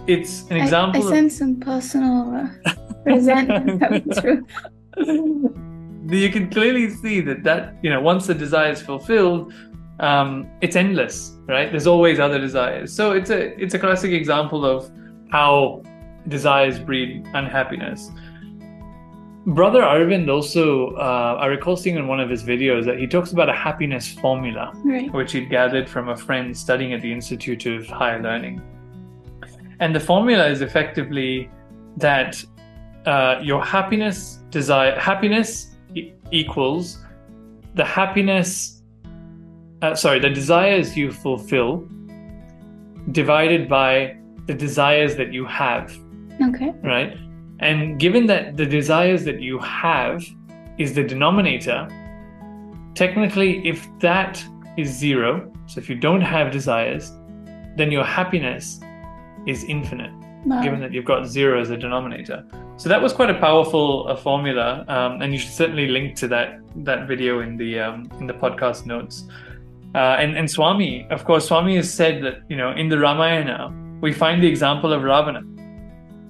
it's 0.06 0.48
an 0.50 0.56
example 0.56 1.02
I, 1.02 1.04
of 1.04 1.10
sense 1.10 1.38
some 1.38 1.56
personal 1.56 2.34
uh, 2.34 2.74
resentment 3.04 3.80
coming 3.80 4.10
through. 4.12 4.46
you 6.08 6.30
can 6.30 6.48
clearly 6.50 6.90
see 6.90 7.20
that 7.20 7.42
that 7.42 7.76
you 7.82 7.90
know 7.90 8.00
once 8.00 8.26
the 8.26 8.34
desire 8.34 8.70
is 8.70 8.80
fulfilled 8.80 9.52
um, 10.00 10.48
it's 10.60 10.76
endless 10.76 11.36
right 11.46 11.70
there's 11.70 11.86
always 11.86 12.20
other 12.20 12.38
desires 12.38 12.92
so 12.92 13.12
it's 13.12 13.30
a 13.30 13.60
it's 13.60 13.74
a 13.74 13.78
classic 13.78 14.12
example 14.12 14.64
of 14.64 14.90
how 15.30 15.82
desires 16.28 16.78
breed 16.78 17.26
unhappiness 17.34 18.10
brother 19.46 19.80
arvind 19.82 20.28
also 20.28 20.90
uh, 20.96 21.38
i 21.40 21.46
recall 21.46 21.76
seeing 21.76 21.96
in 21.96 22.08
one 22.08 22.18
of 22.20 22.28
his 22.28 22.42
videos 22.42 22.84
that 22.84 22.98
he 22.98 23.06
talks 23.06 23.32
about 23.32 23.48
a 23.48 23.52
happiness 23.52 24.12
formula 24.12 24.72
Right. 24.84 25.12
which 25.12 25.32
he'd 25.32 25.48
gathered 25.50 25.88
from 25.88 26.08
a 26.08 26.16
friend 26.16 26.56
studying 26.56 26.92
at 26.92 27.00
the 27.00 27.12
institute 27.12 27.64
of 27.66 27.86
higher 27.86 28.20
learning 28.20 28.60
and 29.80 29.94
the 29.94 30.00
formula 30.00 30.48
is 30.48 30.62
effectively 30.62 31.48
that 31.98 32.42
uh, 33.06 33.38
your 33.42 33.64
happiness 33.64 34.40
desire 34.50 34.98
happiness 34.98 35.76
e- 35.94 36.12
equals 36.32 37.04
the 37.74 37.84
happiness 37.84 38.82
uh, 39.82 39.94
sorry 39.94 40.18
the 40.18 40.30
desires 40.30 40.96
you 40.96 41.12
fulfill 41.12 41.86
divided 43.12 43.68
by 43.68 44.16
the 44.46 44.54
desires 44.54 45.14
that 45.16 45.32
you 45.32 45.44
have 45.46 45.96
Okay. 46.42 46.72
right 46.82 47.16
and 47.60 47.98
given 47.98 48.26
that 48.26 48.56
the 48.56 48.66
desires 48.66 49.24
that 49.24 49.40
you 49.40 49.58
have 49.58 50.24
is 50.78 50.94
the 50.94 51.02
denominator 51.02 51.88
technically 52.94 53.66
if 53.66 53.86
that 54.00 54.42
is 54.76 54.88
zero 54.88 55.50
so 55.66 55.78
if 55.80 55.88
you 55.88 55.96
don't 55.96 56.20
have 56.20 56.52
desires 56.52 57.12
then 57.76 57.90
your 57.90 58.04
happiness 58.04 58.80
is 59.46 59.64
infinite 59.64 60.12
Wow. 60.46 60.62
given 60.62 60.78
that 60.80 60.92
you've 60.92 61.04
got 61.04 61.26
zero 61.26 61.60
as 61.60 61.70
a 61.70 61.76
denominator. 61.76 62.44
So 62.76 62.88
that 62.88 63.02
was 63.02 63.12
quite 63.12 63.30
a 63.30 63.34
powerful 63.34 64.06
uh, 64.06 64.14
formula, 64.14 64.84
um, 64.86 65.20
and 65.20 65.32
you 65.32 65.40
should 65.40 65.50
certainly 65.50 65.88
link 65.88 66.14
to 66.16 66.28
that 66.28 66.60
that 66.84 67.08
video 67.08 67.40
in 67.40 67.56
the 67.56 67.80
um, 67.80 68.08
in 68.20 68.28
the 68.28 68.32
podcast 68.34 68.86
notes. 68.86 69.26
Uh, 69.96 69.98
and 70.20 70.36
and 70.36 70.48
Swami, 70.48 71.04
of 71.10 71.24
course, 71.24 71.48
Swami 71.48 71.74
has 71.76 71.92
said 71.92 72.22
that 72.22 72.42
you 72.48 72.56
know 72.56 72.70
in 72.70 72.88
the 72.88 72.96
Ramayana 72.96 73.74
we 74.00 74.12
find 74.12 74.40
the 74.40 74.46
example 74.46 74.92
of 74.92 75.02
Ravana. 75.02 75.42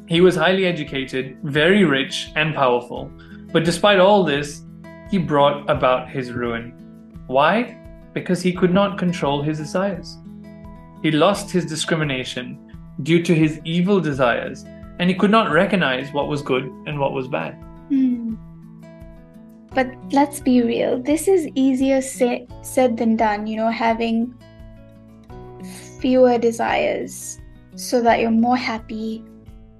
He 0.06 0.20
was 0.20 0.36
highly 0.36 0.66
educated, 0.66 1.36
very 1.42 1.84
rich, 1.84 2.30
and 2.36 2.54
powerful, 2.54 3.10
but 3.52 3.64
despite 3.64 3.98
all 3.98 4.22
this, 4.22 4.62
he 5.10 5.18
brought 5.18 5.68
about 5.68 6.08
his 6.08 6.30
ruin. 6.30 6.72
Why? 7.26 7.76
Because 8.12 8.40
he 8.40 8.52
could 8.52 8.72
not 8.72 8.98
control 8.98 9.42
his 9.42 9.58
desires. 9.58 10.16
He 11.02 11.10
lost 11.10 11.50
his 11.50 11.66
discrimination 11.66 12.58
due 13.02 13.22
to 13.22 13.34
his 13.34 13.60
evil 13.64 14.00
desires, 14.00 14.64
and 14.98 15.10
he 15.10 15.14
could 15.14 15.30
not 15.30 15.50
recognize 15.50 16.12
what 16.12 16.28
was 16.28 16.40
good 16.40 16.64
and 16.86 16.98
what 16.98 17.12
was 17.12 17.28
bad. 17.28 17.54
Hmm. 17.88 18.34
but 19.74 19.88
let's 20.10 20.40
be 20.40 20.62
real. 20.62 21.00
This 21.02 21.28
is 21.28 21.48
easier 21.54 22.00
say, 22.00 22.48
said 22.62 22.96
than 22.96 23.16
done, 23.16 23.46
you 23.46 23.56
know, 23.56 23.70
having 23.70 24.34
fewer 26.00 26.38
desires 26.38 27.38
so 27.74 28.00
that 28.02 28.20
you're 28.20 28.30
more 28.30 28.56
happy 28.56 29.22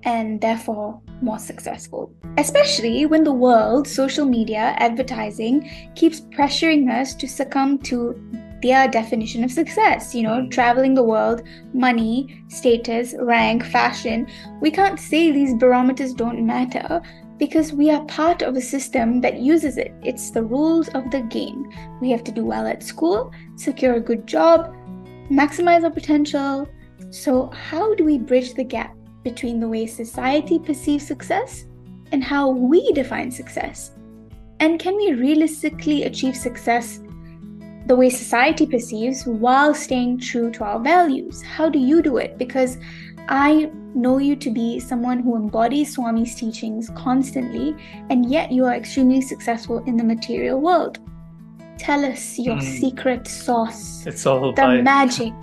and 0.07 0.41
therefore 0.41 1.01
more 1.21 1.39
successful. 1.39 2.11
Especially 2.39 3.07
when 3.07 3.25
the 3.25 3.33
world, 3.33 3.87
social 3.87 4.25
media, 4.25 4.75
advertising 4.79 5.69
keeps 5.95 6.21
pressuring 6.21 6.89
us 6.91 7.15
to 7.15 7.29
succumb 7.29 7.79
to 7.79 8.15
their 8.63 8.89
definition 8.89 9.43
of 9.45 9.51
success. 9.51 10.15
You 10.15 10.23
know, 10.23 10.49
traveling 10.49 10.95
the 10.95 11.03
world, 11.03 11.43
money, 11.75 12.45
status, 12.49 13.15
rank, 13.19 13.65
fashion. 13.65 14.29
We 14.61 14.71
can't 14.71 14.99
say 14.99 15.33
these 15.33 15.55
barometers 15.55 16.15
don't 16.15 16.47
matter 16.47 17.03
because 17.37 17.73
we 17.73 17.91
are 17.91 18.05
part 18.05 18.43
of 18.43 18.57
a 18.57 18.61
system 18.61 19.21
that 19.21 19.41
uses 19.41 19.77
it. 19.77 19.93
It's 20.03 20.31
the 20.31 20.45
rules 20.45 20.89
of 20.91 21.11
the 21.11 21.21
game. 21.21 21.71
We 22.01 22.11
have 22.11 22.25
to 22.25 22.33
do 22.33 22.45
well 22.45 22.67
at 22.67 22.83
school, 22.83 23.33
secure 23.57 23.95
a 23.95 24.01
good 24.01 24.27
job, 24.27 24.75
maximize 25.31 25.83
our 25.83 25.91
potential. 25.91 26.69
So, 27.11 27.51
how 27.51 27.95
do 27.95 28.05
we 28.05 28.19
bridge 28.19 28.55
the 28.55 28.65
gap 28.65 28.97
between 29.27 29.59
the 29.59 29.69
way 29.69 29.87
society 29.87 30.57
perceives 30.59 31.07
success 31.07 31.67
and 32.13 32.23
how 32.23 32.49
we 32.49 32.93
define 32.93 33.31
success? 33.31 33.91
And 34.61 34.79
can 34.79 34.95
we 34.97 35.15
realistically 35.15 36.05
achieve 36.05 36.37
success 36.37 37.01
the 37.87 37.97
way 37.97 38.09
society 38.11 38.67
perceives 38.67 39.27
while 39.27 39.75
staying 39.75 40.21
true 40.21 40.51
to 40.53 40.65
our 40.65 40.81
values? 40.81 41.43
How 41.43 41.69
do 41.69 41.79
you 41.79 42.03
do 42.03 42.19
it? 42.19 42.39
Because 42.39 42.79
I 43.29 43.71
know 43.95 44.19
you 44.19 44.37
to 44.37 44.51
be 44.51 44.79
someone 44.79 45.19
who 45.21 45.35
embodies 45.35 45.97
Swami's 45.97 46.35
teachings 46.37 46.89
constantly, 46.95 47.75
and 48.11 48.31
yet 48.31 48.53
you 48.53 48.65
are 48.65 48.75
extremely 48.75 49.21
successful 49.21 49.79
in 49.87 49.97
the 49.97 50.05
material 50.05 50.61
world. 50.61 51.01
Tell 51.79 52.05
us 52.05 52.39
your 52.39 52.57
Mm. 52.57 52.81
secret 52.81 53.27
sauce, 53.27 54.07
It's 54.07 54.25
all 54.27 54.53
the 54.53 54.63
by, 54.63 54.81
magic. 54.83 55.35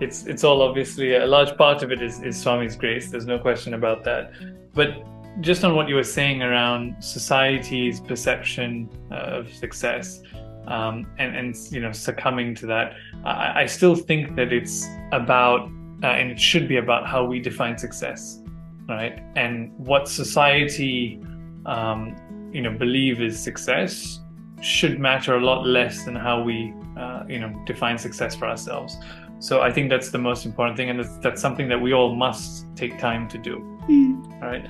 It's 0.00 0.26
it's 0.26 0.44
all 0.44 0.62
obviously 0.62 1.16
a 1.16 1.26
large 1.26 1.56
part 1.56 1.82
of 1.82 1.90
it 1.90 2.00
is, 2.02 2.22
is 2.22 2.42
Swami's 2.42 2.76
grace. 2.76 3.10
There's 3.10 3.26
no 3.26 3.38
question 3.38 3.74
about 3.74 4.04
that. 4.04 4.32
But 4.74 5.04
just 5.40 5.64
on 5.64 5.74
what 5.74 5.88
you 5.88 5.94
were 5.94 6.04
saying 6.04 6.42
around 6.42 7.02
society's 7.02 8.00
perception 8.00 8.88
uh, 9.10 9.38
of 9.38 9.52
success, 9.52 10.20
um, 10.66 11.06
and 11.18 11.36
and 11.36 11.56
you 11.70 11.80
know 11.80 11.92
succumbing 11.92 12.54
to 12.56 12.66
that, 12.66 12.94
I, 13.24 13.62
I 13.62 13.66
still 13.66 13.94
think 13.94 14.36
that 14.36 14.52
it's 14.52 14.86
about 15.12 15.70
uh, 16.02 16.06
and 16.06 16.30
it 16.30 16.38
should 16.38 16.68
be 16.68 16.76
about 16.76 17.06
how 17.06 17.24
we 17.24 17.40
define 17.40 17.76
success, 17.76 18.40
right? 18.88 19.20
And 19.34 19.72
what 19.78 20.08
society, 20.08 21.20
um, 21.66 22.14
you 22.52 22.62
know, 22.62 22.70
believe 22.70 23.20
is 23.20 23.38
success 23.38 24.20
should 24.60 24.98
matter 24.98 25.36
a 25.36 25.40
lot 25.40 25.66
less 25.66 26.04
than 26.04 26.14
how 26.14 26.42
we, 26.42 26.72
uh, 26.96 27.24
you 27.28 27.40
know, 27.40 27.52
define 27.66 27.98
success 27.98 28.36
for 28.36 28.46
ourselves. 28.46 28.96
So 29.40 29.62
I 29.62 29.70
think 29.72 29.88
that's 29.90 30.10
the 30.10 30.18
most 30.18 30.44
important 30.46 30.76
thing, 30.76 30.90
and 30.90 30.98
that's, 31.00 31.16
that's 31.18 31.40
something 31.40 31.68
that 31.68 31.80
we 31.80 31.92
all 31.92 32.14
must 32.14 32.66
take 32.76 32.98
time 32.98 33.28
to 33.28 33.38
do, 33.38 33.56
Mm, 33.88 34.40
right? 34.42 34.66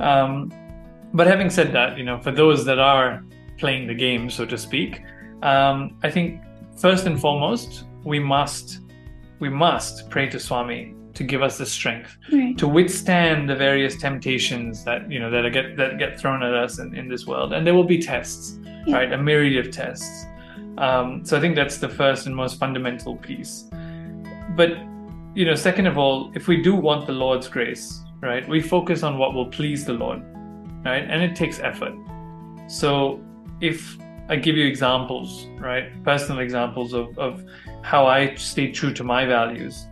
Um, 0.00 0.52
but 1.14 1.26
having 1.26 1.50
said 1.50 1.72
that, 1.72 1.96
you 1.98 2.04
know, 2.04 2.18
for 2.20 2.32
those 2.32 2.64
that 2.64 2.78
are 2.78 3.22
playing 3.58 3.86
the 3.86 3.94
game, 3.94 4.28
so 4.30 4.44
to 4.44 4.58
speak, 4.58 5.02
um, 5.42 5.96
I 6.02 6.10
think 6.10 6.40
first 6.76 7.06
and 7.06 7.20
foremost 7.20 7.84
we 8.04 8.18
must 8.18 8.80
we 9.38 9.48
must 9.50 10.08
pray 10.10 10.28
to 10.30 10.38
Swami 10.40 10.94
to 11.14 11.22
give 11.24 11.42
us 11.42 11.56
the 11.58 11.64
strength 11.66 12.16
right. 12.32 12.56
to 12.58 12.66
withstand 12.68 13.48
the 13.48 13.56
various 13.56 13.96
temptations 13.96 14.84
that 14.84 15.10
you 15.10 15.18
know 15.18 15.30
that 15.30 15.50
get 15.52 15.76
that 15.76 15.98
get 15.98 16.18
thrown 16.20 16.42
at 16.42 16.52
us 16.54 16.78
in, 16.78 16.94
in 16.94 17.08
this 17.08 17.26
world 17.26 17.52
and 17.54 17.66
there 17.66 17.74
will 17.74 17.84
be 17.84 17.98
tests 17.98 18.58
Yeah. 18.86 18.96
right 18.96 19.12
a 19.12 19.16
myriad 19.18 19.66
of 19.66 19.72
tests 19.72 20.26
um, 20.78 21.24
so 21.24 21.36
i 21.38 21.40
think 21.40 21.56
that's 21.56 21.78
the 21.78 21.88
first 21.88 22.26
and 22.26 22.36
most 22.36 22.58
fundamental 22.58 23.16
piece 23.16 23.64
but 24.54 24.70
you 25.34 25.44
know 25.44 25.54
second 25.54 25.86
of 25.86 25.98
all 25.98 26.30
if 26.34 26.48
we 26.48 26.62
do 26.62 26.74
want 26.74 27.06
the 27.06 27.12
lord's 27.12 27.48
grace 27.48 28.02
right 28.20 28.48
we 28.48 28.60
focus 28.60 29.02
on 29.02 29.18
what 29.18 29.34
will 29.34 29.46
please 29.46 29.84
the 29.84 29.92
lord 29.92 30.22
right 30.84 31.04
and 31.08 31.22
it 31.22 31.34
takes 31.34 31.58
effort 31.60 31.94
so 32.68 33.20
if 33.60 33.98
i 34.28 34.36
give 34.36 34.56
you 34.56 34.66
examples 34.66 35.46
right 35.58 36.02
personal 36.04 36.40
examples 36.40 36.92
of, 36.92 37.18
of 37.18 37.44
how 37.82 38.06
i 38.06 38.34
stay 38.34 38.70
true 38.70 38.92
to 38.92 39.04
my 39.04 39.24
values 39.24 39.86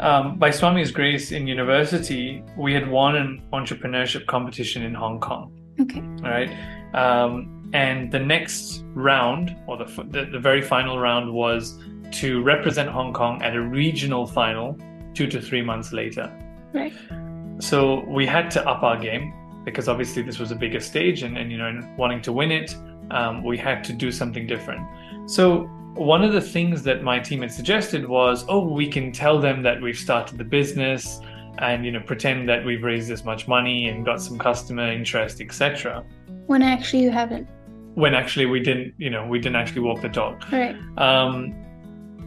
um, 0.00 0.38
by 0.38 0.48
Swami's 0.50 0.90
grace 0.90 1.30
in 1.30 1.46
university, 1.46 2.42
we 2.56 2.72
had 2.72 2.88
won 2.88 3.16
an 3.16 3.42
entrepreneurship 3.52 4.24
competition 4.26 4.82
in 4.82 4.94
Hong 4.94 5.20
Kong. 5.20 5.52
Okay. 5.78 6.00
All 6.00 6.30
right. 6.30 6.50
Um, 6.94 7.70
and 7.74 8.10
the 8.10 8.18
next 8.18 8.82
round, 8.94 9.56
or 9.66 9.76
the, 9.76 9.84
the, 10.08 10.24
the 10.24 10.38
very 10.38 10.62
final 10.62 10.98
round, 10.98 11.30
was 11.30 11.78
to 12.12 12.42
represent 12.42 12.88
Hong 12.88 13.12
Kong 13.12 13.42
at 13.42 13.54
a 13.54 13.60
regional 13.60 14.26
final 14.26 14.76
two 15.14 15.26
to 15.28 15.40
three 15.40 15.62
months 15.62 15.92
later. 15.92 16.32
Right. 16.72 16.92
So 17.58 18.04
we 18.06 18.26
had 18.26 18.50
to 18.52 18.68
up 18.68 18.82
our 18.82 18.98
game 18.98 19.34
because 19.64 19.88
obviously 19.88 20.22
this 20.22 20.38
was 20.38 20.50
a 20.50 20.56
bigger 20.56 20.80
stage 20.80 21.22
and, 21.22 21.36
and 21.36 21.50
you 21.52 21.58
know, 21.58 21.80
wanting 21.96 22.22
to 22.22 22.32
win 22.32 22.50
it, 22.50 22.74
um, 23.10 23.44
we 23.44 23.58
had 23.58 23.84
to 23.84 23.92
do 23.92 24.10
something 24.10 24.46
different. 24.46 24.86
So 25.26 25.64
one 25.94 26.22
of 26.22 26.32
the 26.32 26.40
things 26.40 26.82
that 26.84 27.02
my 27.02 27.18
team 27.18 27.42
had 27.42 27.52
suggested 27.52 28.08
was, 28.08 28.44
oh, 28.48 28.66
we 28.66 28.88
can 28.88 29.12
tell 29.12 29.38
them 29.38 29.62
that 29.62 29.80
we've 29.80 29.98
started 29.98 30.38
the 30.38 30.44
business 30.44 31.20
and 31.58 31.84
you 31.84 31.92
know 31.92 32.00
pretend 32.00 32.48
that 32.48 32.64
we've 32.64 32.82
raised 32.82 33.08
this 33.08 33.24
much 33.24 33.46
money 33.48 33.88
and 33.88 34.04
got 34.04 34.20
some 34.22 34.38
customer 34.38 34.90
interest, 34.90 35.40
etc. 35.40 36.04
When 36.46 36.62
actually 36.62 37.02
you 37.02 37.10
haven't. 37.10 37.48
When 37.94 38.14
actually 38.14 38.46
we 38.46 38.60
didn't, 38.60 38.94
you 38.98 39.10
know, 39.10 39.26
we 39.26 39.38
didn't 39.38 39.56
actually 39.56 39.82
walk 39.82 40.00
the 40.00 40.08
talk. 40.08 40.50
Right. 40.50 40.76
Um, 40.96 41.54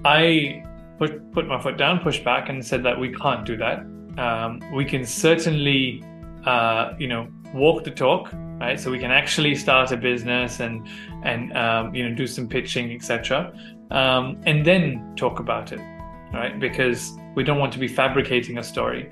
I 0.05 0.63
put 0.99 1.31
put 1.31 1.47
my 1.47 1.61
foot 1.61 1.77
down, 1.77 1.99
pushed 1.99 2.23
back, 2.23 2.49
and 2.49 2.65
said 2.65 2.83
that 2.83 2.99
we 2.99 3.11
can't 3.13 3.45
do 3.45 3.57
that. 3.57 3.79
Um, 4.17 4.61
we 4.73 4.85
can 4.85 5.05
certainly, 5.05 6.03
uh, 6.45 6.93
you 6.99 7.07
know, 7.07 7.27
walk 7.53 7.83
the 7.83 7.91
talk, 7.91 8.31
right? 8.59 8.79
So 8.79 8.91
we 8.91 8.99
can 8.99 9.11
actually 9.11 9.55
start 9.55 9.91
a 9.91 9.97
business 9.97 10.59
and 10.59 10.87
and 11.23 11.55
um, 11.55 11.95
you 11.95 12.07
know 12.07 12.15
do 12.15 12.27
some 12.27 12.47
pitching, 12.47 12.91
etc. 12.91 13.53
Um, 13.91 14.39
and 14.45 14.65
then 14.65 15.13
talk 15.15 15.39
about 15.39 15.71
it, 15.71 15.81
right? 16.33 16.59
Because 16.59 17.13
we 17.35 17.43
don't 17.43 17.59
want 17.59 17.73
to 17.73 17.79
be 17.79 17.87
fabricating 17.87 18.57
a 18.57 18.63
story. 18.63 19.09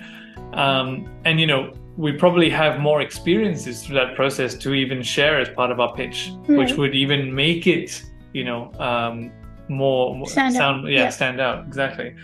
Um, 0.54 1.10
and 1.26 1.40
you 1.40 1.48
know, 1.48 1.74
we 1.98 2.12
probably 2.14 2.50
have 2.50 2.80
more 2.80 3.02
experiences 3.02 3.84
through 3.84 3.96
that 3.96 4.16
process 4.16 4.56
to 4.56 4.74
even 4.74 5.02
share 5.02 5.40
as 5.40 5.50
part 5.50 5.72
of 5.72 5.80
our 5.80 5.94
pitch, 5.96 6.32
which 6.48 6.74
would 6.74 6.96
even 6.96 7.34
make 7.34 7.68
it, 7.68 8.04
you 8.34 8.44
know, 8.44 8.72
um, 8.80 9.32
more 9.72 10.28
Stand 10.28 10.56
out, 10.56 10.60
sound 10.60 10.88
yeah, 10.88 11.04
yeah. 11.04 11.10
stand 11.10 11.40
out 11.40 11.66
exactly. 11.66 12.16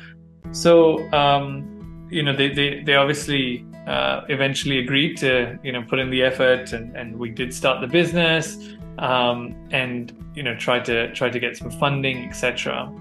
So 0.51 1.11
um, 1.13 2.07
you 2.09 2.23
know, 2.23 2.35
they 2.35 2.49
they 2.49 2.81
they 2.83 2.95
obviously 2.95 3.65
uh, 3.87 4.21
eventually 4.29 4.79
agreed 4.79 5.17
to 5.17 5.57
you 5.63 5.71
know 5.71 5.83
put 5.83 5.99
in 5.99 6.09
the 6.09 6.23
effort, 6.23 6.73
and 6.73 6.95
and 6.95 7.17
we 7.17 7.29
did 7.29 7.53
start 7.53 7.81
the 7.81 7.87
business, 7.87 8.57
um, 8.99 9.55
and 9.71 10.13
you 10.35 10.43
know 10.43 10.55
try 10.55 10.79
to 10.79 11.13
try 11.13 11.29
to 11.29 11.39
get 11.39 11.57
some 11.57 11.71
funding, 11.71 12.27
etc. 12.27 12.91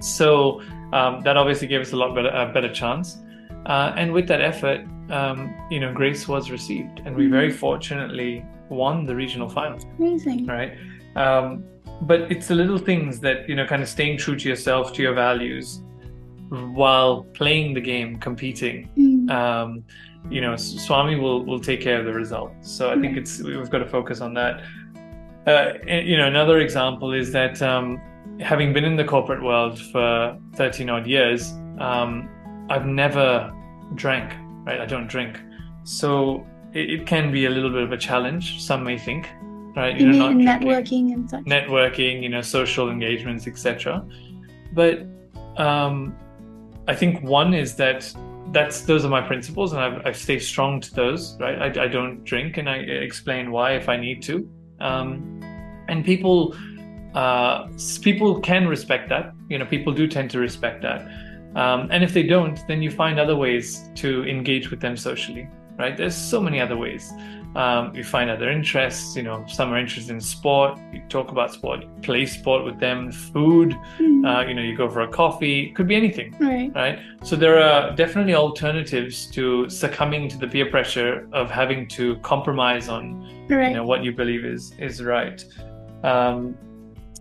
So 0.00 0.60
um, 0.92 1.22
that 1.22 1.36
obviously 1.36 1.66
gave 1.68 1.80
us 1.80 1.92
a 1.92 1.96
lot 1.96 2.14
better 2.14 2.28
a 2.28 2.52
better 2.52 2.72
chance. 2.72 3.18
Uh, 3.66 3.92
and 3.96 4.12
with 4.12 4.26
that 4.28 4.40
effort, 4.40 4.86
um, 5.10 5.54
you 5.70 5.78
know, 5.78 5.92
grace 5.92 6.26
was 6.26 6.50
received, 6.50 7.02
and 7.04 7.14
we 7.14 7.26
very 7.26 7.50
fortunately 7.50 8.44
won 8.70 9.04
the 9.04 9.14
regional 9.14 9.48
final 9.48 9.78
Amazing. 9.98 10.46
right 10.46 10.76
um, 11.16 11.64
but 12.02 12.20
it's 12.32 12.48
the 12.48 12.54
little 12.54 12.78
things 12.78 13.20
that 13.20 13.48
you 13.48 13.54
know 13.54 13.66
kind 13.66 13.82
of 13.82 13.88
staying 13.88 14.18
true 14.18 14.36
to 14.36 14.48
yourself 14.48 14.92
to 14.92 15.02
your 15.02 15.14
values 15.14 15.82
while 16.48 17.24
playing 17.34 17.74
the 17.74 17.80
game 17.80 18.18
competing 18.18 18.88
Mm, 18.96 19.30
um, 19.30 19.84
you 20.30 20.40
know 20.40 20.56
swami 20.56 21.16
will 21.16 21.44
will 21.44 21.60
take 21.60 21.80
care 21.80 21.98
of 21.98 22.06
the 22.06 22.12
result 22.12 22.52
so 22.62 22.90
i 22.90 22.98
think 23.00 23.16
it's 23.16 23.42
we've 23.42 23.70
got 23.70 23.78
to 23.78 23.88
focus 23.88 24.20
on 24.20 24.34
that. 24.34 24.62
Uh, 25.46 25.72
you 25.86 26.16
know 26.16 26.26
another 26.26 26.58
example 26.58 27.12
is 27.12 27.32
that 27.32 27.62
um, 27.62 27.98
having 28.38 28.72
been 28.72 28.84
in 28.84 28.96
the 28.96 29.04
corporate 29.04 29.42
world 29.42 29.78
for 29.78 30.38
13 30.56 30.90
odd 30.90 31.06
years 31.06 31.52
um, 31.78 32.28
i've 32.68 32.86
never 32.86 33.52
drank 33.94 34.34
right? 34.68 34.80
I 34.80 34.86
don't 34.86 35.08
drink. 35.08 35.40
So 35.84 36.46
it, 36.72 36.90
it 36.90 37.06
can 37.06 37.32
be 37.32 37.46
a 37.46 37.50
little 37.50 37.70
bit 37.70 37.82
of 37.82 37.92
a 37.92 37.96
challenge 37.96 38.60
some 38.60 38.84
may 38.84 38.98
think 38.98 39.28
right 39.78 39.98
you 39.98 40.12
know, 40.12 40.32
mean 40.32 40.46
networking 40.46 41.12
and 41.12 41.30
such. 41.30 41.44
networking, 41.44 42.22
you 42.22 42.28
know, 42.28 42.42
social 42.42 42.90
engagements, 42.90 43.46
etc. 43.46 44.04
But 44.72 45.06
um, 45.56 46.16
I 46.86 46.94
think 46.94 47.22
one 47.22 47.54
is 47.54 47.76
that 47.76 48.12
that's 48.52 48.82
those 48.82 49.04
are 49.04 49.08
my 49.08 49.20
principles, 49.20 49.72
and 49.72 49.80
I've, 49.80 50.06
I 50.06 50.12
stay 50.12 50.38
strong 50.38 50.80
to 50.80 50.94
those. 50.94 51.36
Right, 51.40 51.58
I, 51.66 51.84
I 51.84 51.88
don't 51.88 52.24
drink, 52.24 52.56
and 52.56 52.68
I 52.68 52.76
explain 52.76 53.50
why 53.50 53.72
if 53.72 53.88
I 53.88 53.96
need 53.96 54.22
to. 54.24 54.48
Um, 54.80 55.40
and 55.88 56.04
people, 56.04 56.56
uh, 57.14 57.68
people 58.02 58.40
can 58.40 58.66
respect 58.68 59.08
that. 59.10 59.32
You 59.48 59.58
know, 59.58 59.66
people 59.66 59.92
do 59.92 60.06
tend 60.06 60.30
to 60.32 60.38
respect 60.38 60.82
that. 60.82 61.08
Um, 61.56 61.88
and 61.90 62.04
if 62.04 62.12
they 62.12 62.22
don't, 62.22 62.58
then 62.68 62.82
you 62.82 62.90
find 62.90 63.18
other 63.18 63.34
ways 63.34 63.88
to 63.96 64.24
engage 64.24 64.70
with 64.70 64.80
them 64.80 64.96
socially. 64.96 65.48
right? 65.78 65.96
There's 65.96 66.14
so 66.14 66.40
many 66.40 66.60
other 66.60 66.76
ways. 66.76 67.10
Um, 67.56 67.94
you 67.94 68.04
find 68.04 68.30
other 68.30 68.50
interests. 68.50 69.16
You 69.16 69.22
know, 69.22 69.44
some 69.48 69.72
are 69.72 69.78
interested 69.78 70.12
in 70.12 70.20
sport. 70.20 70.78
You 70.92 71.02
talk 71.08 71.30
about 71.30 71.52
sport, 71.52 71.82
you 71.82 71.88
play 72.02 72.26
sport 72.26 72.64
with 72.64 72.78
them. 72.78 73.10
Food. 73.10 73.76
Mm. 73.98 74.26
Uh, 74.26 74.46
you 74.46 74.54
know, 74.54 74.62
you 74.62 74.76
go 74.76 74.88
for 74.88 75.00
a 75.00 75.08
coffee. 75.08 75.70
Could 75.72 75.88
be 75.88 75.96
anything, 75.96 76.36
right. 76.38 76.72
right? 76.74 76.98
So 77.22 77.36
there 77.36 77.60
are 77.60 77.94
definitely 77.96 78.34
alternatives 78.34 79.26
to 79.32 79.68
succumbing 79.68 80.28
to 80.28 80.38
the 80.38 80.46
peer 80.46 80.70
pressure 80.70 81.28
of 81.32 81.50
having 81.50 81.88
to 81.88 82.16
compromise 82.18 82.88
on 82.88 83.26
Right. 83.48 83.68
you 83.68 83.74
know 83.74 83.84
what 83.84 84.04
you 84.04 84.12
believe 84.12 84.44
is 84.44 84.72
is 84.78 85.02
right. 85.02 85.44
Um, 86.04 86.56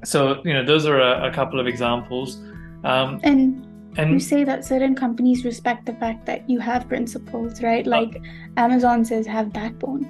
so 0.04 0.42
you 0.44 0.54
know, 0.54 0.66
those 0.66 0.86
are 0.86 1.00
a, 1.00 1.30
a 1.30 1.34
couple 1.34 1.60
of 1.60 1.68
examples. 1.68 2.38
Um, 2.84 3.20
and 3.24 3.67
you 3.98 4.20
say 4.20 4.44
that 4.44 4.64
certain 4.64 4.96
companies 4.96 5.44
respect 5.44 5.86
the 5.86 5.94
fact 5.94 6.26
that 6.26 6.50
you 6.50 6.60
have 6.60 6.88
principles, 6.88 7.62
right? 7.62 7.86
Oh. 7.88 7.90
Like 7.90 8.22
Amazon 8.58 9.04
says, 9.04 9.26
have 9.28 9.52
backbone. 9.52 10.06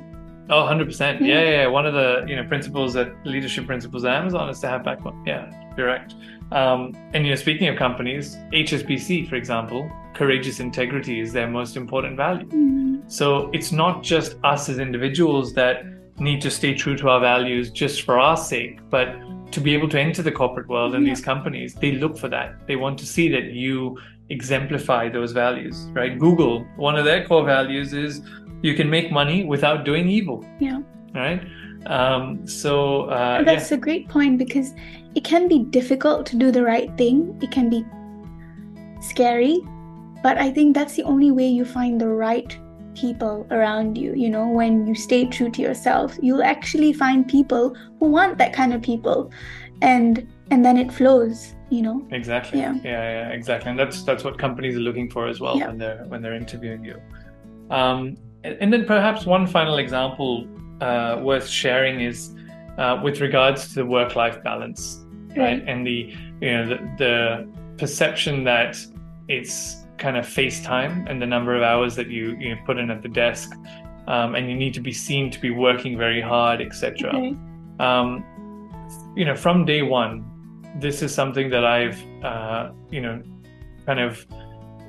Oh, 0.50 0.64
100%. 0.64 1.20
Yeah. 1.20 1.28
Yeah, 1.28 1.42
yeah, 1.42 1.50
yeah. 1.50 1.68
One 1.68 1.86
of 1.86 1.94
the, 1.94 2.26
you 2.28 2.36
know, 2.36 2.46
principles 2.48 2.94
that 2.94 3.14
leadership 3.26 3.66
principles 3.66 4.06
at 4.06 4.14
Amazon 4.14 4.50
is 4.50 4.60
to 4.62 4.68
have 4.68 4.84
backbone. 4.84 5.24
Yeah, 5.26 5.52
correct. 5.76 6.16
Um, 6.52 6.94
and, 7.14 7.26
you 7.26 7.32
know, 7.32 7.36
speaking 7.36 7.68
of 7.68 7.78
companies, 7.78 8.38
HSBC, 8.54 9.30
for 9.30 9.36
example, 9.36 9.92
courageous 10.14 10.60
integrity 10.60 11.20
is 11.20 11.34
their 11.34 11.48
most 11.50 11.76
important 11.76 12.16
value. 12.16 12.48
Mm. 12.48 13.12
So 13.12 13.50
it's 13.54 13.72
not 13.72 14.04
just 14.04 14.38
us 14.44 14.70
as 14.70 14.80
individuals 14.80 15.54
that 15.54 15.84
need 16.20 16.42
to 16.42 16.50
stay 16.52 16.74
true 16.74 16.96
to 16.98 17.10
our 17.10 17.20
values 17.20 17.70
just 17.72 18.02
for 18.02 18.20
our 18.20 18.38
sake, 18.38 18.80
but 18.90 19.16
to 19.52 19.62
be 19.62 19.74
able 19.74 19.88
to 19.90 20.00
enter 20.00 20.22
the 20.22 20.32
corporate 20.32 20.68
world 20.68 20.94
and 20.96 21.06
Yeah. 21.06 21.14
these 21.14 21.24
companies, 21.24 21.74
they 21.76 21.94
look 21.94 22.18
for 22.18 22.28
that. 22.30 22.68
They 22.68 22.76
want 22.76 22.98
to 23.00 23.06
see 23.06 23.30
that 23.30 23.54
you 23.54 23.98
exemplify 24.30 25.08
those 25.10 25.32
values, 25.32 25.88
right? 25.94 26.18
Google, 26.20 26.66
one 26.76 26.96
of 26.98 27.06
their 27.06 27.26
core 27.26 27.46
values 27.46 27.94
is 27.94 28.22
you 28.62 28.74
can 28.74 28.90
make 28.90 29.12
money 29.12 29.46
without 29.46 29.86
doing 29.86 30.10
evil. 30.10 30.44
Yeah. 30.60 30.80
Right. 31.14 31.42
Um, 31.86 32.46
so 32.46 33.04
uh, 33.04 33.44
that's 33.44 33.72
a 33.72 33.78
great 33.78 34.10
point 34.10 34.38
because 34.38 34.74
it 35.16 35.24
can 35.24 35.48
be 35.48 35.60
difficult 35.60 36.26
to 36.28 36.36
do 36.36 36.52
the 36.52 36.64
right 36.64 36.92
thing. 36.98 37.38
It 37.42 37.52
can 37.52 37.70
be 37.70 37.86
scary, 39.02 39.60
but 40.24 40.38
I 40.38 40.52
think 40.52 40.76
that's 40.76 40.96
the 40.96 41.04
only 41.04 41.32
way 41.32 41.48
you 41.48 41.64
find 41.64 42.02
the 42.02 42.10
right 42.10 42.58
people 43.00 43.46
around 43.52 43.98
you. 43.98 44.14
You 44.16 44.30
know, 44.30 44.48
when 44.48 44.88
you 44.88 44.96
stay 44.96 45.26
true 45.26 45.50
to 45.52 45.62
yourself, 45.62 46.18
you'll 46.22 46.44
actually 46.44 46.94
find 46.94 47.28
people 47.28 47.76
who 48.00 48.08
want 48.10 48.38
that 48.40 48.54
kind 48.54 48.74
of 48.74 48.82
people, 48.82 49.32
and 49.82 50.28
and 50.52 50.66
then 50.66 50.78
it 50.78 50.92
flows. 50.92 51.54
You 51.70 51.82
know. 51.82 52.08
exactly. 52.12 52.60
Yeah. 52.60 52.76
yeah, 52.76 53.12
yeah, 53.18 53.30
exactly. 53.30 53.70
And 53.72 53.78
that's 53.78 54.04
that's 54.04 54.24
what 54.24 54.38
companies 54.38 54.78
are 54.78 54.86
looking 54.90 55.10
for 55.10 55.28
as 55.28 55.42
well 55.42 55.58
Yeah. 55.58 55.68
when 55.68 55.78
they're 55.78 56.06
when 56.08 56.22
they're 56.22 56.36
interviewing 56.36 56.86
you. 56.86 56.98
Um, 57.70 58.16
and 58.44 58.72
then 58.72 58.86
perhaps 58.86 59.26
one 59.26 59.46
final 59.48 59.78
example 59.78 60.48
uh, 60.80 61.20
worth 61.22 61.48
sharing 61.48 62.00
is 62.00 62.34
uh, 62.78 63.02
with 63.04 63.20
regards 63.20 63.68
to 63.70 63.74
the 63.76 63.86
work-life 63.86 64.42
balance, 64.44 65.04
right? 65.36 65.38
Right. 65.40 65.64
And 65.68 65.86
the 65.86 66.16
you 66.42 66.52
know 66.52 66.66
the, 66.70 66.78
the 66.98 67.48
perception 67.78 68.46
that 68.46 68.78
it's 69.28 69.84
kind 69.98 70.18
of 70.18 70.28
face 70.28 70.62
time 70.64 71.06
and 71.08 71.22
the 71.22 71.26
number 71.26 71.56
of 71.56 71.64
hours 71.64 71.96
that 71.96 72.08
you 72.08 72.36
you 72.40 72.56
know, 72.56 72.62
put 72.66 72.78
in 72.78 72.90
at 72.90 73.02
the 73.02 73.10
desk, 73.10 73.54
um, 74.08 74.36
and 74.36 74.50
you 74.50 74.56
need 74.56 74.74
to 74.74 74.82
be 74.82 74.94
seen 74.94 75.30
to 75.32 75.40
be 75.40 75.50
working 75.50 75.98
very 75.98 76.22
hard, 76.22 76.62
etc. 76.62 77.10
Okay. 77.10 77.36
um, 77.80 78.24
you 79.16 79.26
know, 79.26 79.36
from 79.36 79.66
day 79.66 79.82
one, 79.82 80.26
this 80.80 81.02
is 81.02 81.14
something 81.14 81.50
that 81.50 81.66
I've, 81.66 82.02
uh, 82.24 82.72
you 82.92 83.02
know, 83.02 83.22
kind 83.86 84.00
of 84.00 84.26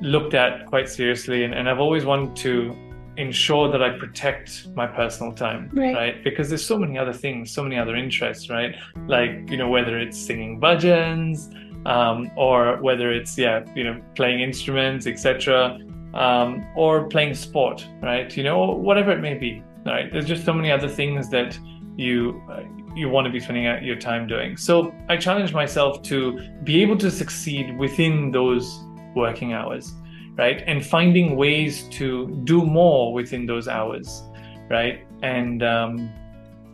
looked 0.00 0.34
at 0.34 0.66
quite 0.66 0.88
seriously, 0.88 1.44
and, 1.44 1.54
and 1.54 1.68
I've 1.68 1.80
always 1.80 2.04
wanted 2.04 2.36
to 2.36 2.76
ensure 3.16 3.70
that 3.72 3.82
I 3.82 3.98
protect 3.98 4.68
my 4.76 4.86
personal 4.86 5.32
time, 5.32 5.70
Right. 5.94 6.22
Because 6.22 6.48
there's 6.48 6.64
so 6.64 6.78
many 6.78 6.96
other 6.96 7.12
things, 7.12 7.50
so 7.50 7.64
many 7.64 7.76
other 7.76 7.96
interests, 7.96 8.48
right? 8.48 8.76
Like, 9.08 9.50
you 9.50 9.56
know, 9.56 9.68
whether 9.68 9.98
it's 9.98 10.16
singing 10.16 10.60
bhajans, 10.60 11.52
um, 11.86 12.30
or 12.36 12.76
whether 12.80 13.12
it's, 13.12 13.36
yeah, 13.38 13.64
you 13.74 13.84
know, 13.84 14.00
playing 14.14 14.40
instruments, 14.40 15.06
etc., 15.06 15.78
um, 16.14 16.66
or 16.76 17.08
playing 17.08 17.34
sport, 17.34 17.86
right? 18.02 18.34
You 18.36 18.42
know, 18.42 18.72
whatever 18.72 19.12
it 19.12 19.20
may 19.20 19.34
be, 19.34 19.62
right? 19.84 20.12
There's 20.12 20.26
just 20.26 20.44
so 20.44 20.52
many 20.52 20.70
other 20.70 20.88
things 20.88 21.28
that 21.30 21.58
you 21.96 22.42
uh, 22.50 22.62
you 22.94 23.08
want 23.08 23.26
to 23.26 23.30
be 23.30 23.38
spending 23.38 23.64
your 23.84 23.96
time 23.96 24.26
doing. 24.26 24.56
So 24.56 24.92
I 25.08 25.16
challenge 25.16 25.52
myself 25.52 26.02
to 26.04 26.40
be 26.64 26.82
able 26.82 26.96
to 26.98 27.10
succeed 27.10 27.76
within 27.78 28.32
those 28.32 28.80
working 29.14 29.52
hours, 29.52 29.92
right? 30.36 30.62
And 30.66 30.84
finding 30.84 31.36
ways 31.36 31.84
to 31.90 32.40
do 32.44 32.64
more 32.64 33.12
within 33.12 33.46
those 33.46 33.68
hours, 33.68 34.22
right? 34.68 35.06
And 35.22 35.62
um, 35.62 36.10